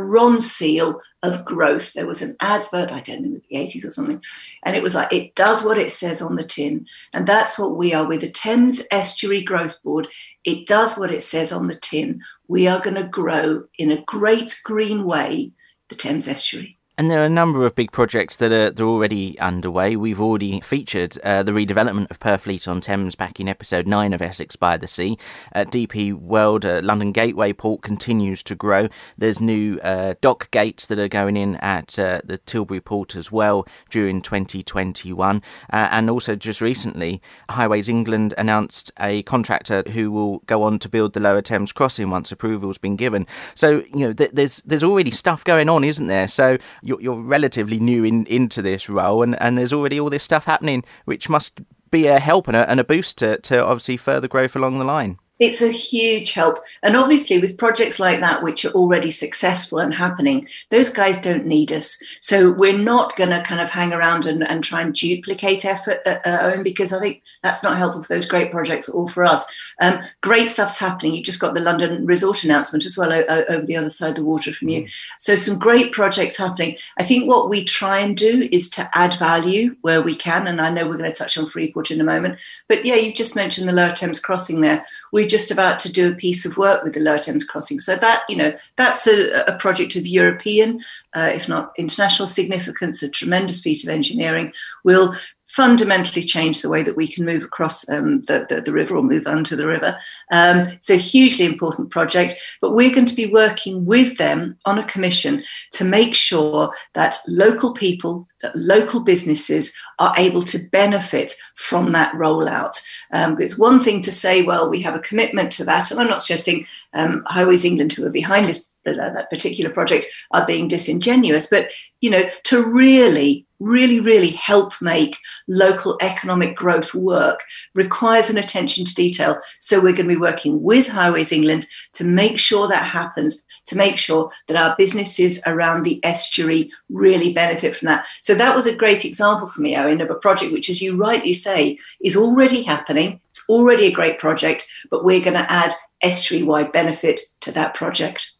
Of 1.22 1.44
growth. 1.44 1.92
There 1.92 2.06
was 2.06 2.22
an 2.22 2.36
advert, 2.40 2.92
I 2.92 3.00
don't 3.00 3.22
know, 3.22 3.40
the 3.48 3.56
80s 3.56 3.86
or 3.86 3.90
something, 3.90 4.22
and 4.62 4.76
it 4.76 4.82
was 4.82 4.94
like, 4.94 5.12
it 5.12 5.34
does 5.34 5.64
what 5.64 5.78
it 5.78 5.92
says 5.92 6.20
on 6.20 6.34
the 6.34 6.44
tin. 6.44 6.86
And 7.12 7.26
that's 7.26 7.58
what 7.58 7.76
we 7.76 7.94
are 7.94 8.06
with 8.06 8.20
the 8.20 8.30
Thames 8.30 8.82
Estuary 8.90 9.42
Growth 9.42 9.82
Board. 9.82 10.08
It 10.44 10.66
does 10.66 10.96
what 10.96 11.12
it 11.12 11.22
says 11.22 11.52
on 11.52 11.68
the 11.68 11.74
tin. 11.74 12.22
We 12.48 12.68
are 12.68 12.80
going 12.80 12.96
to 12.96 13.08
grow 13.08 13.64
in 13.78 13.90
a 13.90 14.02
great 14.02 14.60
green 14.64 15.04
way 15.04 15.52
the 15.88 15.94
Thames 15.94 16.28
Estuary. 16.28 16.78
And 16.96 17.10
there 17.10 17.20
are 17.20 17.26
a 17.26 17.28
number 17.28 17.66
of 17.66 17.74
big 17.74 17.90
projects 17.90 18.36
that 18.36 18.52
are, 18.52 18.72
are 18.80 18.86
already 18.86 19.36
underway. 19.40 19.96
We've 19.96 20.20
already 20.20 20.60
featured 20.60 21.18
uh, 21.24 21.42
the 21.42 21.50
redevelopment 21.50 22.08
of 22.08 22.20
Purfleet 22.20 22.68
on 22.68 22.80
Thames 22.80 23.16
back 23.16 23.40
in 23.40 23.48
episode 23.48 23.88
9 23.88 24.12
of 24.12 24.22
Essex 24.22 24.54
by 24.54 24.76
the 24.76 24.86
Sea. 24.86 25.18
Uh, 25.52 25.64
DP 25.64 26.12
World 26.12 26.64
uh, 26.64 26.80
London 26.84 27.10
Gateway 27.10 27.52
Port 27.52 27.82
continues 27.82 28.44
to 28.44 28.54
grow. 28.54 28.88
There's 29.18 29.40
new 29.40 29.80
uh, 29.80 30.14
dock 30.20 30.52
gates 30.52 30.86
that 30.86 31.00
are 31.00 31.08
going 31.08 31.36
in 31.36 31.56
at 31.56 31.98
uh, 31.98 32.20
the 32.22 32.38
Tilbury 32.38 32.80
Port 32.80 33.16
as 33.16 33.32
well 33.32 33.66
during 33.90 34.22
2021. 34.22 35.42
Uh, 35.72 35.88
and 35.90 36.08
also, 36.08 36.36
just 36.36 36.60
recently, 36.60 37.20
Highways 37.50 37.88
England 37.88 38.34
announced 38.38 38.92
a 39.00 39.24
contractor 39.24 39.82
who 39.90 40.12
will 40.12 40.38
go 40.46 40.62
on 40.62 40.78
to 40.78 40.88
build 40.88 41.14
the 41.14 41.20
Lower 41.20 41.42
Thames 41.42 41.72
crossing 41.72 42.10
once 42.10 42.30
approval's 42.30 42.78
been 42.78 42.94
given. 42.94 43.26
So, 43.56 43.82
you 43.92 44.06
know, 44.06 44.12
th- 44.12 44.30
there's, 44.32 44.58
there's 44.58 44.84
already 44.84 45.10
stuff 45.10 45.42
going 45.42 45.68
on, 45.68 45.82
isn't 45.82 46.06
there? 46.06 46.28
So, 46.28 46.56
you're, 46.84 47.00
you're 47.00 47.20
relatively 47.20 47.80
new 47.80 48.04
in, 48.04 48.26
into 48.26 48.62
this 48.62 48.88
role, 48.88 49.22
and, 49.22 49.40
and 49.40 49.58
there's 49.58 49.72
already 49.72 49.98
all 49.98 50.10
this 50.10 50.24
stuff 50.24 50.44
happening, 50.44 50.84
which 51.04 51.28
must 51.28 51.60
be 51.90 52.06
a 52.06 52.18
help 52.18 52.48
and 52.48 52.56
a, 52.56 52.68
and 52.70 52.80
a 52.80 52.84
boost 52.84 53.18
to, 53.18 53.38
to 53.40 53.64
obviously 53.64 53.96
further 53.96 54.28
growth 54.28 54.54
along 54.54 54.78
the 54.78 54.84
line 54.84 55.18
it's 55.40 55.62
a 55.62 55.70
huge 55.70 56.32
help. 56.32 56.58
And 56.82 56.96
obviously, 56.96 57.38
with 57.38 57.58
projects 57.58 57.98
like 57.98 58.20
that, 58.20 58.42
which 58.42 58.64
are 58.64 58.72
already 58.72 59.10
successful 59.10 59.78
and 59.78 59.92
happening, 59.92 60.46
those 60.70 60.90
guys 60.90 61.20
don't 61.20 61.46
need 61.46 61.72
us. 61.72 62.00
So 62.20 62.52
we're 62.52 62.78
not 62.78 63.16
going 63.16 63.30
to 63.30 63.42
kind 63.42 63.60
of 63.60 63.68
hang 63.68 63.92
around 63.92 64.26
and, 64.26 64.48
and 64.48 64.62
try 64.62 64.80
and 64.82 64.94
duplicate 64.94 65.64
effort 65.64 65.98
at 66.06 66.24
uh, 66.24 66.54
own 66.54 66.62
because 66.62 66.92
I 66.92 67.00
think 67.00 67.22
that's 67.42 67.64
not 67.64 67.76
helpful 67.76 68.02
for 68.02 68.14
those 68.14 68.28
great 68.28 68.52
projects 68.52 68.88
or 68.88 69.08
for 69.08 69.24
us. 69.24 69.44
Um, 69.80 70.00
great 70.20 70.48
stuff's 70.48 70.78
happening. 70.78 71.14
You 71.14 71.22
just 71.22 71.40
got 71.40 71.54
the 71.54 71.60
London 71.60 72.06
resort 72.06 72.44
announcement 72.44 72.84
as 72.84 72.96
well 72.96 73.12
o- 73.12 73.44
over 73.48 73.66
the 73.66 73.76
other 73.76 73.90
side 73.90 74.10
of 74.10 74.16
the 74.16 74.24
water 74.24 74.52
from 74.52 74.68
you. 74.68 74.82
Mm. 74.82 74.94
So 75.18 75.34
some 75.34 75.58
great 75.58 75.92
projects 75.92 76.36
happening. 76.36 76.76
I 76.98 77.02
think 77.02 77.28
what 77.28 77.50
we 77.50 77.64
try 77.64 77.98
and 77.98 78.16
do 78.16 78.48
is 78.52 78.70
to 78.70 78.88
add 78.94 79.14
value 79.14 79.74
where 79.80 80.00
we 80.00 80.14
can. 80.14 80.46
And 80.46 80.60
I 80.60 80.70
know 80.70 80.86
we're 80.86 80.96
going 80.96 81.10
to 81.10 81.16
touch 81.16 81.36
on 81.36 81.48
Freeport 81.48 81.90
in 81.90 82.00
a 82.00 82.04
moment. 82.04 82.40
But 82.68 82.84
yeah, 82.84 82.94
you 82.94 83.12
just 83.12 83.34
mentioned 83.34 83.68
the 83.68 83.72
Lower 83.72 83.92
Thames 83.92 84.20
crossing 84.20 84.60
there. 84.60 84.84
We 85.12 85.23
just 85.26 85.50
about 85.50 85.78
to 85.80 85.92
do 85.92 86.10
a 86.10 86.14
piece 86.14 86.44
of 86.44 86.56
work 86.56 86.82
with 86.82 86.94
the 86.94 87.00
Lower 87.00 87.18
Thames 87.18 87.44
Crossing. 87.44 87.78
So 87.78 87.96
that, 87.96 88.24
you 88.28 88.36
know, 88.36 88.52
that's 88.76 89.06
a, 89.06 89.44
a 89.46 89.56
project 89.56 89.96
of 89.96 90.06
European, 90.06 90.80
uh, 91.14 91.30
if 91.32 91.48
not 91.48 91.72
international 91.76 92.28
significance, 92.28 93.02
a 93.02 93.10
tremendous 93.10 93.60
feat 93.62 93.82
of 93.84 93.90
engineering. 93.90 94.52
We'll 94.84 95.14
fundamentally 95.54 96.24
change 96.24 96.62
the 96.62 96.68
way 96.68 96.82
that 96.82 96.96
we 96.96 97.06
can 97.06 97.24
move 97.24 97.44
across 97.44 97.88
um, 97.88 98.20
the, 98.22 98.44
the, 98.48 98.60
the, 98.60 98.72
river 98.72 98.96
or 98.96 99.04
move 99.04 99.24
onto 99.24 99.54
the 99.54 99.68
river. 99.68 99.96
Um, 100.32 100.60
it's 100.60 100.90
a 100.90 100.96
hugely 100.96 101.44
important 101.44 101.90
project, 101.90 102.34
but 102.60 102.74
we're 102.74 102.92
going 102.92 103.06
to 103.06 103.14
be 103.14 103.32
working 103.32 103.84
with 103.84 104.18
them 104.18 104.56
on 104.64 104.80
a 104.80 104.84
commission 104.84 105.44
to 105.74 105.84
make 105.84 106.16
sure 106.16 106.72
that 106.94 107.18
local 107.28 107.72
people, 107.72 108.26
that 108.42 108.56
local 108.56 109.04
businesses 109.04 109.72
are 110.00 110.12
able 110.18 110.42
to 110.42 110.58
benefit 110.72 111.34
from 111.54 111.92
that 111.92 112.12
rollout. 112.14 112.84
Um, 113.12 113.40
it's 113.40 113.56
one 113.56 113.80
thing 113.80 114.00
to 114.00 114.12
say, 114.12 114.42
well, 114.42 114.68
we 114.68 114.82
have 114.82 114.96
a 114.96 115.06
commitment 115.08 115.52
to 115.52 115.64
that, 115.66 115.92
and 115.92 116.00
I'm 116.00 116.08
not 116.08 116.22
suggesting 116.22 116.66
um, 116.94 117.22
Highways 117.26 117.64
England, 117.64 117.92
who 117.92 118.04
are 118.04 118.10
behind 118.10 118.48
this 118.48 118.68
that 118.84 119.30
particular 119.30 119.70
project 119.70 120.06
are 120.32 120.46
being 120.46 120.68
disingenuous. 120.68 121.46
But 121.46 121.70
you 122.04 122.10
know 122.10 122.28
to 122.44 122.62
really 122.62 123.46
really 123.60 123.98
really 123.98 124.32
help 124.32 124.74
make 124.82 125.16
local 125.48 125.96
economic 126.02 126.54
growth 126.54 126.94
work 126.94 127.40
requires 127.74 128.28
an 128.28 128.36
attention 128.36 128.84
to 128.84 128.94
detail. 128.94 129.38
So 129.60 129.78
we're 129.78 129.94
going 129.98 130.08
to 130.08 130.14
be 130.14 130.28
working 130.28 130.62
with 130.62 130.86
highways 130.86 131.32
england 131.32 131.64
to 131.94 132.04
make 132.04 132.38
sure 132.38 132.68
that 132.68 132.84
happens 132.84 133.42
to 133.66 133.76
make 133.76 133.96
sure 133.96 134.30
that 134.48 134.56
our 134.56 134.74
businesses 134.76 135.42
around 135.46 135.84
the 135.84 135.98
estuary 136.04 136.70
really 136.90 137.32
benefit 137.32 137.74
from 137.74 137.86
that. 137.86 138.06
So 138.20 138.34
that 138.34 138.54
was 138.54 138.66
a 138.66 138.76
great 138.76 139.06
example 139.06 139.46
for 139.46 139.62
me 139.62 139.74
owen 139.74 140.02
of 140.02 140.10
a 140.10 140.22
project 140.26 140.52
which 140.52 140.68
as 140.68 140.82
you 140.82 140.98
rightly 140.98 141.32
say 141.32 141.78
is 142.02 142.16
already 142.16 142.62
happening. 142.62 143.18
It's 143.30 143.48
already 143.48 143.86
a 143.86 143.98
great 143.98 144.18
project 144.18 144.66
but 144.90 145.04
we're 145.04 145.24
going 145.24 145.40
to 145.42 145.50
add 145.50 145.72
estuary 146.02 146.42
wide 146.42 146.70
benefit 146.70 147.18
to 147.40 147.52
that 147.52 147.72
project 147.72 148.33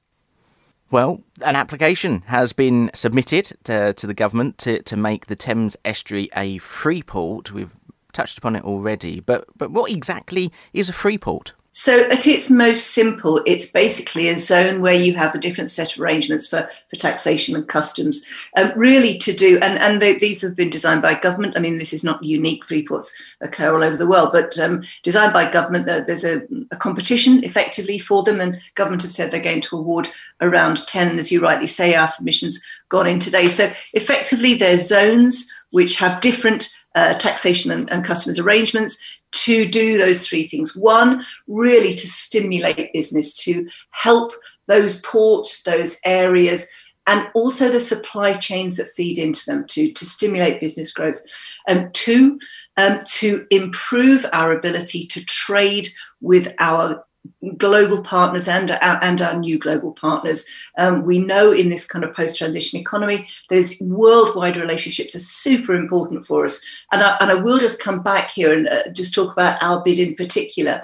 well, 0.90 1.22
an 1.44 1.56
application 1.56 2.22
has 2.26 2.52
been 2.52 2.90
submitted 2.94 3.56
to, 3.64 3.92
to 3.94 4.06
the 4.06 4.14
government 4.14 4.58
to, 4.58 4.82
to 4.82 4.96
make 4.96 5.26
the 5.26 5.36
Thames 5.36 5.76
estuary 5.84 6.28
a 6.36 6.58
free 6.58 7.02
port. 7.02 7.52
We've 7.52 7.74
touched 8.12 8.38
upon 8.38 8.56
it 8.56 8.64
already, 8.64 9.20
but 9.20 9.46
but 9.56 9.70
what 9.70 9.90
exactly 9.90 10.52
is 10.72 10.88
a 10.88 10.92
free 10.92 11.18
port? 11.18 11.52
So, 11.76 12.08
at 12.08 12.24
its 12.28 12.50
most 12.50 12.92
simple, 12.92 13.42
it's 13.46 13.68
basically 13.68 14.28
a 14.28 14.36
zone 14.36 14.80
where 14.80 14.94
you 14.94 15.12
have 15.14 15.34
a 15.34 15.40
different 15.40 15.68
set 15.68 15.96
of 15.96 16.00
arrangements 16.00 16.46
for, 16.46 16.68
for 16.88 16.94
taxation 16.94 17.56
and 17.56 17.66
customs, 17.66 18.24
um, 18.56 18.72
really 18.76 19.18
to 19.18 19.32
do, 19.32 19.58
and, 19.58 19.76
and 19.80 20.00
they, 20.00 20.14
these 20.14 20.40
have 20.42 20.54
been 20.54 20.70
designed 20.70 21.02
by 21.02 21.14
government. 21.14 21.54
I 21.56 21.60
mean, 21.60 21.78
this 21.78 21.92
is 21.92 22.04
not 22.04 22.22
unique, 22.22 22.64
free 22.64 22.86
ports 22.86 23.20
occur 23.40 23.74
all 23.74 23.82
over 23.82 23.96
the 23.96 24.06
world, 24.06 24.30
but 24.32 24.56
um, 24.56 24.84
designed 25.02 25.32
by 25.32 25.50
government. 25.50 25.88
Uh, 25.88 26.02
there's 26.06 26.24
a, 26.24 26.42
a, 26.70 26.76
competition 26.76 27.42
effectively 27.42 27.98
for 27.98 28.22
them, 28.22 28.40
and 28.40 28.60
government 28.76 29.02
have 29.02 29.10
said 29.10 29.32
they're 29.32 29.42
going 29.42 29.60
to 29.62 29.76
award 29.76 30.06
around 30.40 30.86
10, 30.86 31.18
as 31.18 31.32
you 31.32 31.42
rightly 31.42 31.66
say, 31.66 31.96
our 31.96 32.06
submissions 32.06 32.64
gone 32.88 33.08
in 33.08 33.18
today. 33.18 33.48
So, 33.48 33.72
effectively, 33.94 34.54
there's 34.54 34.86
zones 34.86 35.50
which 35.72 35.98
have 35.98 36.20
different 36.20 36.72
uh, 36.94 37.14
taxation 37.14 37.72
and, 37.72 37.90
and 37.90 38.04
customs 38.04 38.38
arrangements 38.38 38.96
to 39.34 39.66
do 39.66 39.98
those 39.98 40.26
three 40.26 40.44
things. 40.44 40.76
One, 40.76 41.24
really 41.48 41.90
to 41.90 42.08
stimulate 42.08 42.92
business, 42.92 43.34
to 43.44 43.66
help 43.90 44.32
those 44.66 45.00
ports, 45.00 45.62
those 45.64 46.00
areas, 46.04 46.68
and 47.06 47.28
also 47.34 47.68
the 47.68 47.80
supply 47.80 48.32
chains 48.32 48.76
that 48.76 48.92
feed 48.92 49.18
into 49.18 49.44
them 49.46 49.66
to, 49.68 49.92
to 49.92 50.06
stimulate 50.06 50.60
business 50.60 50.92
growth. 50.92 51.20
And 51.66 51.92
two, 51.92 52.38
um, 52.76 53.00
to 53.18 53.46
improve 53.50 54.24
our 54.32 54.52
ability 54.52 55.06
to 55.08 55.24
trade 55.24 55.88
with 56.22 56.52
our 56.58 57.04
global 57.56 58.02
partners 58.02 58.48
and 58.48 58.70
our, 58.70 58.98
and 59.02 59.20
our 59.20 59.36
new 59.38 59.58
global 59.58 59.92
partners. 59.92 60.46
Um, 60.78 61.04
we 61.04 61.18
know 61.18 61.52
in 61.52 61.68
this 61.68 61.86
kind 61.86 62.04
of 62.04 62.14
post-transition 62.14 62.80
economy, 62.80 63.28
those 63.50 63.80
worldwide 63.80 64.56
relationships 64.56 65.14
are 65.14 65.20
super 65.20 65.74
important 65.74 66.26
for 66.26 66.44
us. 66.44 66.64
And 66.92 67.02
I, 67.02 67.16
and 67.20 67.30
I 67.30 67.34
will 67.34 67.58
just 67.58 67.82
come 67.82 68.02
back 68.02 68.30
here 68.30 68.52
and 68.52 68.68
uh, 68.68 68.90
just 68.92 69.14
talk 69.14 69.32
about 69.32 69.62
our 69.62 69.82
bid 69.82 69.98
in 69.98 70.14
particular. 70.14 70.82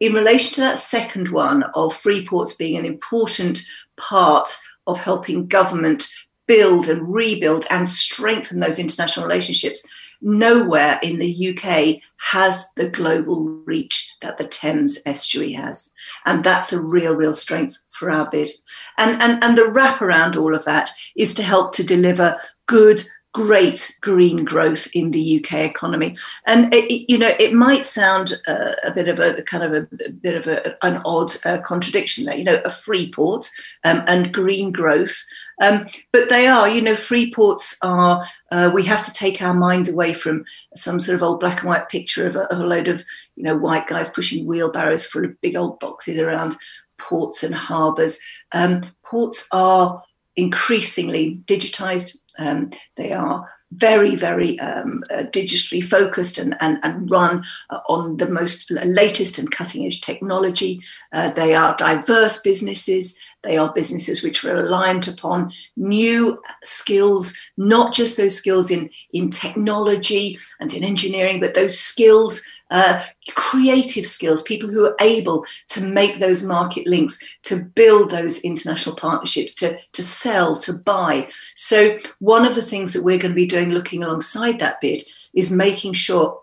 In 0.00 0.12
relation 0.12 0.54
to 0.54 0.60
that 0.60 0.78
second 0.78 1.28
one 1.28 1.62
of 1.74 1.96
free 1.96 2.26
ports 2.26 2.54
being 2.54 2.76
an 2.76 2.84
important 2.84 3.60
part 3.96 4.48
of 4.86 5.00
helping 5.00 5.46
government 5.46 6.06
build 6.46 6.88
and 6.88 7.12
rebuild 7.12 7.66
and 7.70 7.88
strengthen 7.88 8.60
those 8.60 8.78
international 8.78 9.26
relationships. 9.26 9.86
Nowhere 10.20 10.98
in 11.02 11.18
the 11.18 11.48
UK 11.48 12.02
has 12.16 12.68
the 12.76 12.88
global 12.88 13.44
reach 13.64 14.14
that 14.22 14.38
the 14.38 14.46
Thames 14.46 14.98
estuary 15.06 15.52
has. 15.52 15.92
And 16.24 16.42
that's 16.42 16.72
a 16.72 16.80
real, 16.80 17.14
real 17.14 17.34
strength 17.34 17.82
for 17.90 18.10
our 18.10 18.28
bid. 18.30 18.50
And, 18.98 19.20
and, 19.20 19.42
and 19.42 19.56
the 19.56 19.70
wrap 19.70 20.00
around 20.00 20.36
all 20.36 20.54
of 20.54 20.64
that 20.64 20.90
is 21.16 21.34
to 21.34 21.42
help 21.42 21.74
to 21.74 21.84
deliver 21.84 22.36
good 22.66 23.02
great 23.36 23.98
green 24.00 24.46
growth 24.46 24.88
in 24.94 25.10
the 25.10 25.36
UK 25.36 25.58
economy. 25.58 26.16
And 26.46 26.72
it, 26.72 27.04
you 27.06 27.18
know, 27.18 27.32
it 27.38 27.52
might 27.52 27.84
sound 27.84 28.32
uh, 28.48 28.72
a 28.82 28.90
bit 28.90 29.08
of 29.08 29.18
a 29.18 29.42
kind 29.42 29.62
of 29.62 29.74
a, 29.74 29.86
a 30.06 30.10
bit 30.10 30.36
of 30.36 30.46
a, 30.46 30.74
an 30.82 31.02
odd 31.04 31.32
uh, 31.44 31.58
contradiction 31.58 32.24
there. 32.24 32.34
You 32.34 32.44
know, 32.44 32.62
a 32.64 32.70
free 32.70 33.10
port 33.12 33.50
um, 33.84 34.02
and 34.06 34.32
green 34.32 34.72
growth, 34.72 35.14
um, 35.60 35.86
but 36.14 36.30
they 36.30 36.46
are. 36.46 36.66
You 36.66 36.80
know, 36.80 36.96
free 36.96 37.30
ports 37.30 37.76
are. 37.82 38.24
Uh, 38.50 38.70
we 38.72 38.82
have 38.84 39.04
to 39.04 39.12
take 39.12 39.42
our 39.42 39.52
minds 39.52 39.92
away 39.92 40.14
from 40.14 40.46
some 40.74 40.98
sort 40.98 41.16
of 41.16 41.22
old 41.22 41.38
black 41.38 41.58
and 41.58 41.68
white 41.68 41.90
picture 41.90 42.26
of 42.26 42.36
a, 42.36 42.44
of 42.50 42.60
a 42.60 42.66
load 42.66 42.88
of 42.88 43.04
you 43.36 43.42
know 43.42 43.54
white 43.54 43.86
guys 43.86 44.08
pushing 44.08 44.46
wheelbarrows 44.46 45.04
full 45.04 45.26
of 45.26 45.38
big 45.42 45.56
old 45.56 45.78
boxes 45.78 46.18
around 46.18 46.56
ports 46.96 47.42
and 47.42 47.54
harbours. 47.54 48.18
Um, 48.52 48.80
ports 49.04 49.46
are 49.52 50.02
increasingly 50.36 51.40
digitized. 51.46 52.18
Um, 52.38 52.70
they 52.96 53.12
are 53.12 53.48
very, 53.72 54.14
very 54.14 54.58
um, 54.60 55.02
uh, 55.10 55.24
digitally 55.24 55.82
focused 55.82 56.38
and, 56.38 56.56
and, 56.60 56.78
and 56.82 57.10
run 57.10 57.44
uh, 57.70 57.80
on 57.88 58.16
the 58.16 58.28
most 58.28 58.70
latest 58.70 59.38
and 59.38 59.50
cutting 59.50 59.84
edge 59.84 60.00
technology. 60.00 60.80
Uh, 61.12 61.30
they 61.30 61.54
are 61.54 61.76
diverse 61.76 62.38
businesses. 62.40 63.14
They 63.42 63.56
are 63.56 63.72
businesses 63.72 64.22
which 64.22 64.44
are 64.44 64.54
reliant 64.54 65.08
upon 65.08 65.50
new 65.76 66.40
skills, 66.62 67.34
not 67.56 67.92
just 67.92 68.16
those 68.16 68.36
skills 68.36 68.70
in, 68.70 68.88
in 69.12 69.30
technology 69.30 70.38
and 70.60 70.72
in 70.72 70.84
engineering, 70.84 71.40
but 71.40 71.54
those 71.54 71.78
skills 71.78 72.42
uh, 72.70 73.02
creative 73.30 74.06
skills, 74.06 74.42
people 74.42 74.68
who 74.68 74.84
are 74.84 74.96
able 75.00 75.44
to 75.68 75.80
make 75.80 76.18
those 76.18 76.42
market 76.42 76.86
links, 76.86 77.18
to 77.42 77.64
build 77.74 78.10
those 78.10 78.40
international 78.40 78.96
partnerships, 78.96 79.54
to, 79.54 79.78
to 79.92 80.02
sell, 80.02 80.56
to 80.58 80.72
buy. 80.72 81.28
So, 81.54 81.96
one 82.18 82.46
of 82.46 82.54
the 82.54 82.62
things 82.62 82.92
that 82.92 83.04
we're 83.04 83.18
going 83.18 83.32
to 83.32 83.36
be 83.36 83.46
doing 83.46 83.70
looking 83.70 84.02
alongside 84.02 84.58
that 84.58 84.80
bid 84.80 85.02
is 85.34 85.50
making 85.50 85.94
sure. 85.94 86.40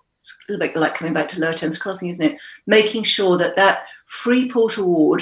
Like, 0.47 0.73
like 0.77 0.95
coming 0.95 1.13
back 1.13 1.27
to 1.29 1.41
Lower 1.41 1.51
Thames 1.51 1.77
Crossing, 1.77 2.07
isn't 2.07 2.25
it? 2.25 2.41
Making 2.65 3.03
sure 3.03 3.37
that 3.37 3.57
that 3.57 3.87
Freeport 4.05 4.77
Award 4.77 5.21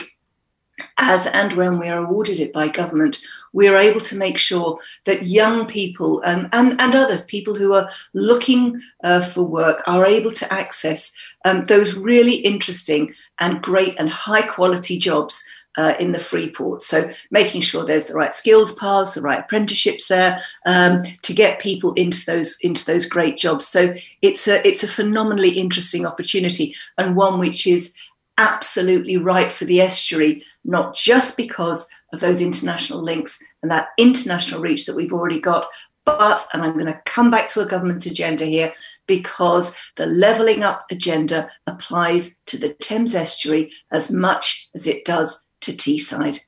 as 0.97 1.27
and 1.27 1.53
when 1.53 1.79
we 1.79 1.87
are 1.87 2.03
awarded 2.03 2.39
it 2.39 2.53
by 2.53 2.67
government, 2.67 3.19
we 3.53 3.67
are 3.67 3.77
able 3.77 4.01
to 4.01 4.17
make 4.17 4.37
sure 4.37 4.79
that 5.05 5.25
young 5.25 5.65
people 5.65 6.21
and, 6.21 6.49
and, 6.53 6.79
and 6.79 6.95
others, 6.95 7.25
people 7.25 7.55
who 7.55 7.73
are 7.73 7.89
looking 8.13 8.79
uh, 9.03 9.21
for 9.21 9.43
work, 9.43 9.81
are 9.87 10.05
able 10.05 10.31
to 10.31 10.53
access 10.53 11.15
um, 11.45 11.63
those 11.65 11.97
really 11.97 12.35
interesting 12.35 13.13
and 13.39 13.61
great 13.61 13.95
and 13.99 14.09
high 14.09 14.43
quality 14.43 14.97
jobs 14.97 15.43
uh, 15.77 15.93
in 15.99 16.11
the 16.11 16.19
Freeport. 16.19 16.81
So 16.81 17.09
making 17.29 17.61
sure 17.61 17.85
there's 17.85 18.07
the 18.07 18.13
right 18.13 18.33
skills 18.33 18.73
paths, 18.73 19.13
the 19.13 19.21
right 19.21 19.39
apprenticeships 19.39 20.07
there 20.07 20.41
um, 20.65 21.03
to 21.21 21.33
get 21.33 21.59
people 21.61 21.93
into 21.93 22.25
those 22.25 22.57
into 22.61 22.85
those 22.85 23.05
great 23.05 23.37
jobs. 23.37 23.67
So 23.67 23.93
it's 24.21 24.47
a 24.47 24.65
it's 24.67 24.83
a 24.83 24.87
phenomenally 24.87 25.51
interesting 25.51 26.05
opportunity 26.05 26.75
and 26.97 27.15
one 27.15 27.39
which 27.39 27.65
is 27.65 27.93
absolutely 28.41 29.17
right 29.17 29.51
for 29.51 29.65
the 29.65 29.79
estuary, 29.79 30.43
not 30.65 30.95
just 30.95 31.37
because 31.37 31.87
of 32.11 32.19
those 32.19 32.41
international 32.41 33.01
links 33.01 33.41
and 33.61 33.71
that 33.71 33.89
international 33.97 34.61
reach 34.61 34.85
that 34.85 34.95
we've 34.95 35.13
already 35.13 35.39
got, 35.39 35.67
but, 36.03 36.43
and 36.51 36.63
I'm 36.63 36.73
going 36.73 36.87
to 36.87 37.01
come 37.05 37.29
back 37.29 37.47
to 37.49 37.61
a 37.61 37.65
government 37.65 38.07
agenda 38.07 38.45
here, 38.45 38.73
because 39.05 39.77
the 39.97 40.07
levelling 40.07 40.63
up 40.63 40.85
agenda 40.89 41.49
applies 41.67 42.35
to 42.47 42.57
the 42.57 42.73
Thames 42.73 43.13
estuary 43.13 43.71
as 43.91 44.11
much 44.11 44.67
as 44.73 44.87
it 44.87 45.05
does 45.05 45.45
to 45.61 45.71
Teesside. 45.71 46.39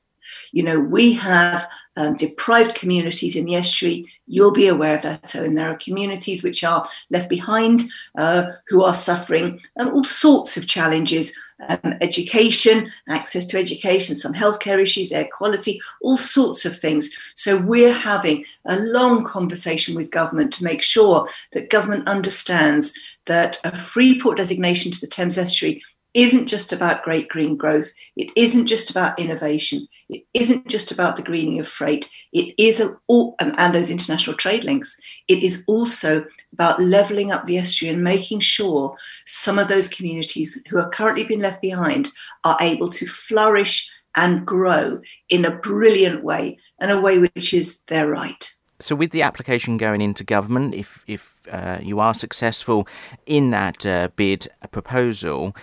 You 0.52 0.62
know, 0.62 0.80
we 0.80 1.12
have 1.14 1.68
um, 1.96 2.14
deprived 2.14 2.74
communities 2.74 3.36
in 3.36 3.44
the 3.44 3.54
estuary. 3.54 4.06
You'll 4.26 4.52
be 4.52 4.68
aware 4.68 4.96
of 4.96 5.02
that, 5.02 5.34
and 5.34 5.56
there 5.56 5.70
are 5.70 5.76
communities 5.78 6.42
which 6.42 6.64
are 6.64 6.84
left 7.10 7.30
behind 7.30 7.82
uh, 8.18 8.46
who 8.68 8.82
are 8.82 8.94
suffering 8.94 9.60
um, 9.78 9.88
all 9.88 10.04
sorts 10.04 10.56
of 10.56 10.66
challenges 10.66 11.36
um, 11.68 11.94
education, 12.00 12.88
access 13.08 13.46
to 13.46 13.58
education, 13.58 14.16
some 14.16 14.34
healthcare 14.34 14.80
issues, 14.80 15.12
air 15.12 15.28
quality, 15.32 15.80
all 16.02 16.16
sorts 16.16 16.64
of 16.64 16.76
things. 16.76 17.10
So 17.34 17.56
we're 17.56 17.92
having 17.92 18.44
a 18.66 18.78
long 18.80 19.24
conversation 19.24 19.94
with 19.94 20.10
government 20.10 20.52
to 20.54 20.64
make 20.64 20.82
sure 20.82 21.28
that 21.52 21.70
government 21.70 22.08
understands 22.08 22.92
that 23.26 23.56
a 23.64 23.76
Freeport 23.76 24.36
designation 24.36 24.92
to 24.92 25.00
the 25.00 25.06
Thames 25.06 25.38
estuary 25.38 25.82
isn't 26.14 26.46
just 26.46 26.72
about 26.72 27.02
great 27.02 27.28
green 27.28 27.56
growth. 27.56 27.92
It 28.16 28.30
isn't 28.36 28.66
just 28.66 28.90
about 28.90 29.18
innovation. 29.18 29.86
It 30.08 30.24
isn't 30.32 30.68
just 30.68 30.92
about 30.92 31.16
the 31.16 31.22
greening 31.22 31.58
of 31.58 31.68
freight. 31.68 32.08
It 32.32 32.54
is 32.56 32.80
a, 32.80 32.96
all, 33.08 33.34
and, 33.40 33.58
and 33.58 33.74
those 33.74 33.90
international 33.90 34.36
trade 34.36 34.64
links. 34.64 34.98
It 35.28 35.42
is 35.42 35.64
also 35.66 36.24
about 36.52 36.80
levelling 36.80 37.32
up 37.32 37.46
the 37.46 37.58
estuary 37.58 37.94
and 37.94 38.04
making 38.04 38.40
sure 38.40 38.96
some 39.26 39.58
of 39.58 39.68
those 39.68 39.88
communities 39.88 40.60
who 40.68 40.78
are 40.78 40.88
currently 40.90 41.24
being 41.24 41.40
left 41.40 41.60
behind 41.60 42.10
are 42.44 42.56
able 42.60 42.88
to 42.88 43.06
flourish 43.06 43.90
and 44.16 44.46
grow 44.46 45.00
in 45.28 45.44
a 45.44 45.56
brilliant 45.56 46.22
way 46.22 46.56
and 46.78 46.92
a 46.92 47.00
way 47.00 47.18
which 47.18 47.52
is 47.52 47.80
their 47.82 48.08
right. 48.08 48.52
So, 48.80 48.94
with 48.94 49.10
the 49.10 49.22
application 49.22 49.76
going 49.76 50.00
into 50.00 50.24
government, 50.24 50.74
if 50.74 51.02
if 51.06 51.33
uh, 51.50 51.78
you 51.82 52.00
are 52.00 52.14
successful 52.14 52.86
in 53.26 53.50
that 53.50 53.84
uh, 53.84 54.08
bid 54.16 54.48
proposal, 54.70 55.54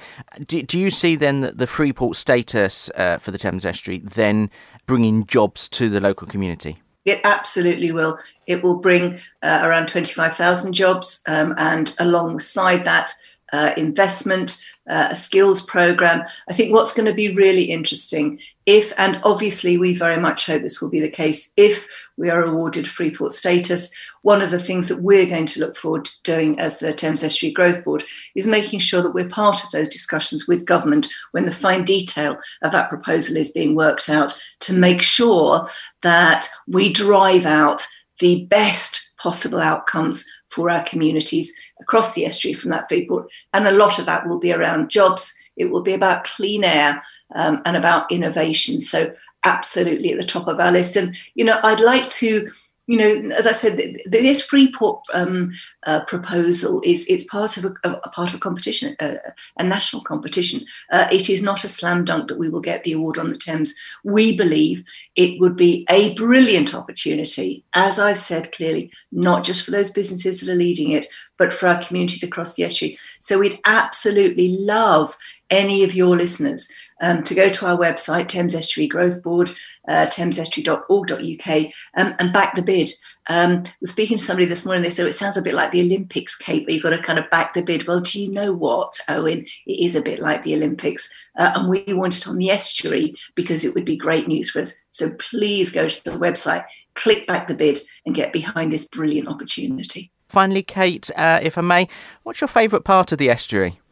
do, 0.45 0.61
do 0.63 0.79
you 0.79 0.91
see 0.91 1.15
then 1.15 1.41
that 1.41 1.57
the 1.57 1.67
Freeport 1.67 2.15
status 2.17 2.89
uh, 2.95 3.17
for 3.17 3.31
the 3.31 3.37
Thames 3.37 3.65
Estuary 3.65 3.99
then 3.99 4.49
bringing 4.85 5.25
jobs 5.25 5.67
to 5.69 5.89
the 5.89 5.99
local 5.99 6.27
community? 6.27 6.81
It 7.05 7.21
absolutely 7.23 7.91
will. 7.91 8.19
It 8.45 8.61
will 8.63 8.77
bring 8.77 9.19
uh, 9.41 9.61
around 9.63 9.87
25,000 9.87 10.73
jobs, 10.73 11.23
um, 11.27 11.55
and 11.57 11.95
alongside 11.99 12.85
that, 12.85 13.11
uh, 13.51 13.73
investment, 13.77 14.63
uh, 14.89 15.09
a 15.11 15.15
skills 15.15 15.63
program. 15.65 16.23
I 16.49 16.53
think 16.53 16.73
what's 16.73 16.93
going 16.93 17.07
to 17.07 17.13
be 17.13 17.35
really 17.35 17.63
interesting, 17.63 18.39
if, 18.65 18.93
and 18.97 19.19
obviously 19.23 19.77
we 19.77 19.93
very 19.93 20.17
much 20.17 20.45
hope 20.45 20.61
this 20.61 20.81
will 20.81 20.89
be 20.89 20.99
the 20.99 21.09
case, 21.09 21.51
if 21.57 21.85
we 22.17 22.29
are 22.29 22.43
awarded 22.43 22.87
Freeport 22.87 23.33
status, 23.33 23.91
one 24.21 24.41
of 24.41 24.51
the 24.51 24.59
things 24.59 24.87
that 24.87 25.01
we're 25.01 25.25
going 25.25 25.45
to 25.47 25.59
look 25.59 25.75
forward 25.75 26.05
to 26.05 26.23
doing 26.23 26.59
as 26.59 26.79
the 26.79 26.93
Thames 26.93 27.23
Estuary 27.23 27.53
Growth 27.53 27.83
Board 27.83 28.03
is 28.35 28.47
making 28.47 28.79
sure 28.79 29.01
that 29.01 29.13
we're 29.13 29.27
part 29.27 29.63
of 29.63 29.71
those 29.71 29.89
discussions 29.89 30.47
with 30.47 30.65
government 30.65 31.07
when 31.31 31.45
the 31.45 31.51
fine 31.51 31.83
detail 31.83 32.37
of 32.61 32.71
that 32.71 32.89
proposal 32.89 33.37
is 33.37 33.51
being 33.51 33.75
worked 33.75 34.09
out 34.09 34.37
to 34.61 34.73
make 34.73 35.01
sure 35.01 35.67
that 36.01 36.47
we 36.67 36.91
drive 36.91 37.45
out 37.45 37.85
the 38.19 38.45
best 38.45 39.10
possible 39.21 39.59
outcomes 39.59 40.25
for 40.49 40.69
our 40.69 40.83
communities 40.83 41.53
across 41.79 42.13
the 42.13 42.25
estuary 42.25 42.53
from 42.53 42.71
that 42.71 42.87
Freeport. 42.87 43.29
And 43.53 43.67
a 43.67 43.71
lot 43.71 43.99
of 43.99 44.05
that 44.05 44.27
will 44.27 44.39
be 44.39 44.53
around 44.53 44.89
jobs. 44.89 45.33
It 45.57 45.65
will 45.65 45.81
be 45.81 45.93
about 45.93 46.23
clean 46.23 46.63
air 46.63 47.01
um, 47.35 47.61
and 47.65 47.77
about 47.77 48.11
innovation. 48.11 48.79
So, 48.79 49.13
absolutely 49.43 50.11
at 50.11 50.19
the 50.19 50.25
top 50.25 50.47
of 50.47 50.59
our 50.59 50.71
list. 50.71 50.95
And, 50.95 51.15
you 51.33 51.43
know, 51.43 51.59
I'd 51.63 51.79
like 51.79 52.07
to 52.09 52.49
you 52.91 52.97
know, 52.97 53.33
as 53.33 53.47
I 53.47 53.53
said, 53.53 54.01
this 54.05 54.43
Freeport 54.43 55.05
um, 55.13 55.53
uh, 55.87 56.03
proposal 56.03 56.81
is 56.83 57.05
it's 57.07 57.23
part 57.23 57.55
of 57.55 57.63
a, 57.63 57.89
a, 57.89 58.09
part 58.09 58.27
of 58.27 58.35
a 58.35 58.39
competition, 58.39 58.97
a, 58.99 59.17
a 59.57 59.63
national 59.63 60.01
competition. 60.01 60.67
Uh, 60.91 61.07
it 61.09 61.29
is 61.29 61.41
not 61.41 61.63
a 61.63 61.69
slam 61.69 62.03
dunk 62.03 62.27
that 62.27 62.37
we 62.37 62.49
will 62.49 62.59
get 62.59 62.83
the 62.83 62.91
award 62.91 63.17
on 63.17 63.29
the 63.29 63.37
Thames. 63.37 63.73
We 64.03 64.35
believe 64.35 64.83
it 65.15 65.39
would 65.39 65.55
be 65.55 65.85
a 65.89 66.13
brilliant 66.15 66.75
opportunity, 66.75 67.63
as 67.75 67.97
I've 67.97 68.19
said 68.19 68.51
clearly, 68.51 68.91
not 69.13 69.45
just 69.45 69.63
for 69.63 69.71
those 69.71 69.89
businesses 69.89 70.41
that 70.41 70.51
are 70.51 70.55
leading 70.55 70.91
it, 70.91 71.05
but 71.37 71.53
for 71.53 71.69
our 71.69 71.81
communities 71.81 72.23
across 72.23 72.55
the 72.55 72.65
estuary. 72.65 72.97
So 73.21 73.39
we'd 73.39 73.61
absolutely 73.63 74.57
love 74.57 75.15
any 75.49 75.85
of 75.85 75.95
your 75.95 76.17
listeners 76.17 76.69
um, 77.01 77.23
to 77.23 77.35
go 77.35 77.49
to 77.49 77.67
our 77.67 77.77
website, 77.77 78.27
Thames 78.27 78.55
Estuary 78.55 78.87
Growth 78.87 79.21
Board, 79.21 79.51
uh, 79.87 80.05
thamesestuary.org.uk, 80.07 81.73
um, 81.97 82.15
and 82.19 82.31
back 82.31 82.55
the 82.55 82.61
bid. 82.61 82.89
Um, 83.27 83.63
I 83.65 83.73
was 83.81 83.91
speaking 83.91 84.17
to 84.17 84.23
somebody 84.23 84.45
this 84.45 84.65
morning, 84.65 84.83
they 84.83 84.89
said 84.89 85.07
it 85.07 85.13
sounds 85.13 85.37
a 85.37 85.41
bit 85.41 85.53
like 85.53 85.71
the 85.71 85.81
Olympics, 85.81 86.37
Kate, 86.37 86.65
where 86.65 86.73
you've 86.73 86.83
got 86.83 86.91
to 86.91 87.01
kind 87.01 87.19
of 87.19 87.29
back 87.29 87.53
the 87.53 87.61
bid. 87.61 87.87
Well, 87.87 87.99
do 87.99 88.21
you 88.21 88.31
know 88.31 88.53
what, 88.53 88.99
Owen? 89.09 89.45
It 89.65 89.85
is 89.85 89.95
a 89.95 90.01
bit 90.01 90.19
like 90.19 90.43
the 90.43 90.55
Olympics. 90.55 91.11
Uh, 91.37 91.51
and 91.55 91.69
we 91.69 91.83
want 91.93 92.17
it 92.17 92.27
on 92.27 92.37
the 92.37 92.49
estuary 92.49 93.15
because 93.35 93.65
it 93.65 93.73
would 93.73 93.85
be 93.85 93.95
great 93.95 94.27
news 94.27 94.49
for 94.49 94.61
us. 94.61 94.77
So 94.91 95.11
please 95.13 95.71
go 95.71 95.87
to 95.87 96.03
the 96.03 96.11
website, 96.11 96.65
click 96.93 97.27
back 97.27 97.47
the 97.47 97.55
bid, 97.55 97.79
and 98.05 98.15
get 98.15 98.33
behind 98.33 98.71
this 98.71 98.87
brilliant 98.87 99.27
opportunity. 99.27 100.11
Finally, 100.27 100.63
Kate, 100.63 101.09
uh, 101.15 101.39
if 101.41 101.57
I 101.57 101.61
may, 101.61 101.87
what's 102.23 102.41
your 102.41 102.47
favourite 102.47 102.85
part 102.85 103.11
of 103.11 103.17
the 103.17 103.29
estuary? 103.29 103.79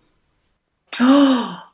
Oh, 1.02 1.69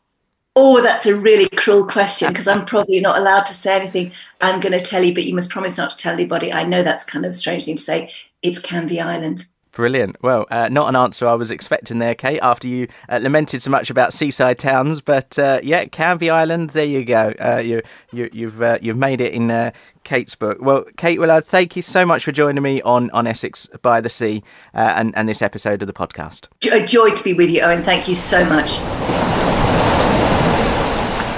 Oh, 0.57 0.81
that's 0.81 1.05
a 1.05 1.19
really 1.19 1.49
cruel 1.49 1.85
question 1.85 2.29
because 2.29 2.47
I'm 2.47 2.65
probably 2.65 3.01
not 3.01 3.19
allowed 3.19 3.45
to 3.47 3.53
say 3.53 3.75
anything. 3.75 4.13
I'm 4.39 4.61
going 4.61 4.71
to 4.71 4.79
tell 4.79 5.03
you, 5.03 5.13
but 5.13 5.25
you 5.25 5.35
must 5.35 5.49
promise 5.49 5.77
not 5.77 5.89
to 5.89 5.97
tell 5.97 6.13
anybody. 6.13 6.53
I 6.53 6.63
know 6.63 6.81
that's 6.81 7.03
kind 7.03 7.25
of 7.25 7.31
a 7.31 7.33
strange 7.33 7.65
thing 7.65 7.75
to 7.75 7.81
say. 7.81 8.11
It's 8.41 8.59
Canvey 8.59 9.03
Island. 9.03 9.49
Brilliant. 9.73 10.15
Well, 10.23 10.45
uh, 10.49 10.69
not 10.69 10.87
an 10.87 10.95
answer 10.95 11.27
I 11.27 11.33
was 11.33 11.51
expecting 11.51 11.99
there, 11.99 12.15
Kate, 12.15 12.39
after 12.41 12.69
you 12.69 12.87
uh, 13.09 13.19
lamented 13.21 13.61
so 13.61 13.69
much 13.69 13.89
about 13.89 14.13
seaside 14.13 14.57
towns. 14.57 15.01
But 15.01 15.37
uh, 15.37 15.59
yeah, 15.61 15.83
Canvey 15.83 16.31
Island, 16.31 16.69
there 16.69 16.85
you 16.85 17.03
go. 17.03 17.33
Uh, 17.37 17.57
you, 17.57 17.81
you, 18.13 18.29
you've, 18.31 18.61
uh, 18.61 18.79
you've 18.81 18.95
made 18.95 19.19
it 19.19 19.33
in 19.33 19.51
uh, 19.51 19.71
Kate's 20.05 20.35
book. 20.35 20.59
Well, 20.61 20.85
Kate 20.95 21.19
Willard, 21.19 21.45
thank 21.45 21.75
you 21.75 21.81
so 21.81 22.05
much 22.05 22.23
for 22.23 22.31
joining 22.31 22.63
me 22.63 22.81
on, 22.83 23.11
on 23.11 23.27
Essex 23.27 23.67
by 23.81 23.99
the 23.99 24.09
Sea 24.09 24.41
and, 24.73 25.13
and 25.17 25.27
this 25.27 25.41
episode 25.41 25.81
of 25.81 25.87
the 25.87 25.93
podcast. 25.93 26.47
A 26.71 26.85
joy 26.85 27.09
to 27.09 27.23
be 27.25 27.33
with 27.33 27.49
you, 27.49 27.59
Owen. 27.59 27.83
Thank 27.83 28.07
you 28.07 28.15
so 28.15 28.45
much. 28.45 28.79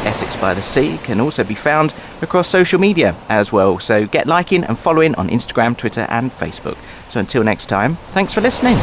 Essex 0.07 0.37
by 0.37 0.53
the 0.53 0.61
Sea 0.61 0.97
can 1.03 1.19
also 1.19 1.43
be 1.43 1.53
found 1.53 1.93
across 2.21 2.47
social 2.47 2.79
media 2.79 3.13
as 3.27 3.51
well. 3.51 3.77
So 3.77 4.07
get 4.07 4.25
liking 4.25 4.63
and 4.63 4.79
following 4.79 5.13
on 5.15 5.27
Instagram, 5.27 5.77
Twitter, 5.77 6.07
and 6.09 6.31
Facebook. 6.31 6.77
So 7.09 7.19
until 7.19 7.43
next 7.43 7.65
time, 7.65 7.97
thanks 8.13 8.33
for 8.33 8.39
listening. 8.39 8.77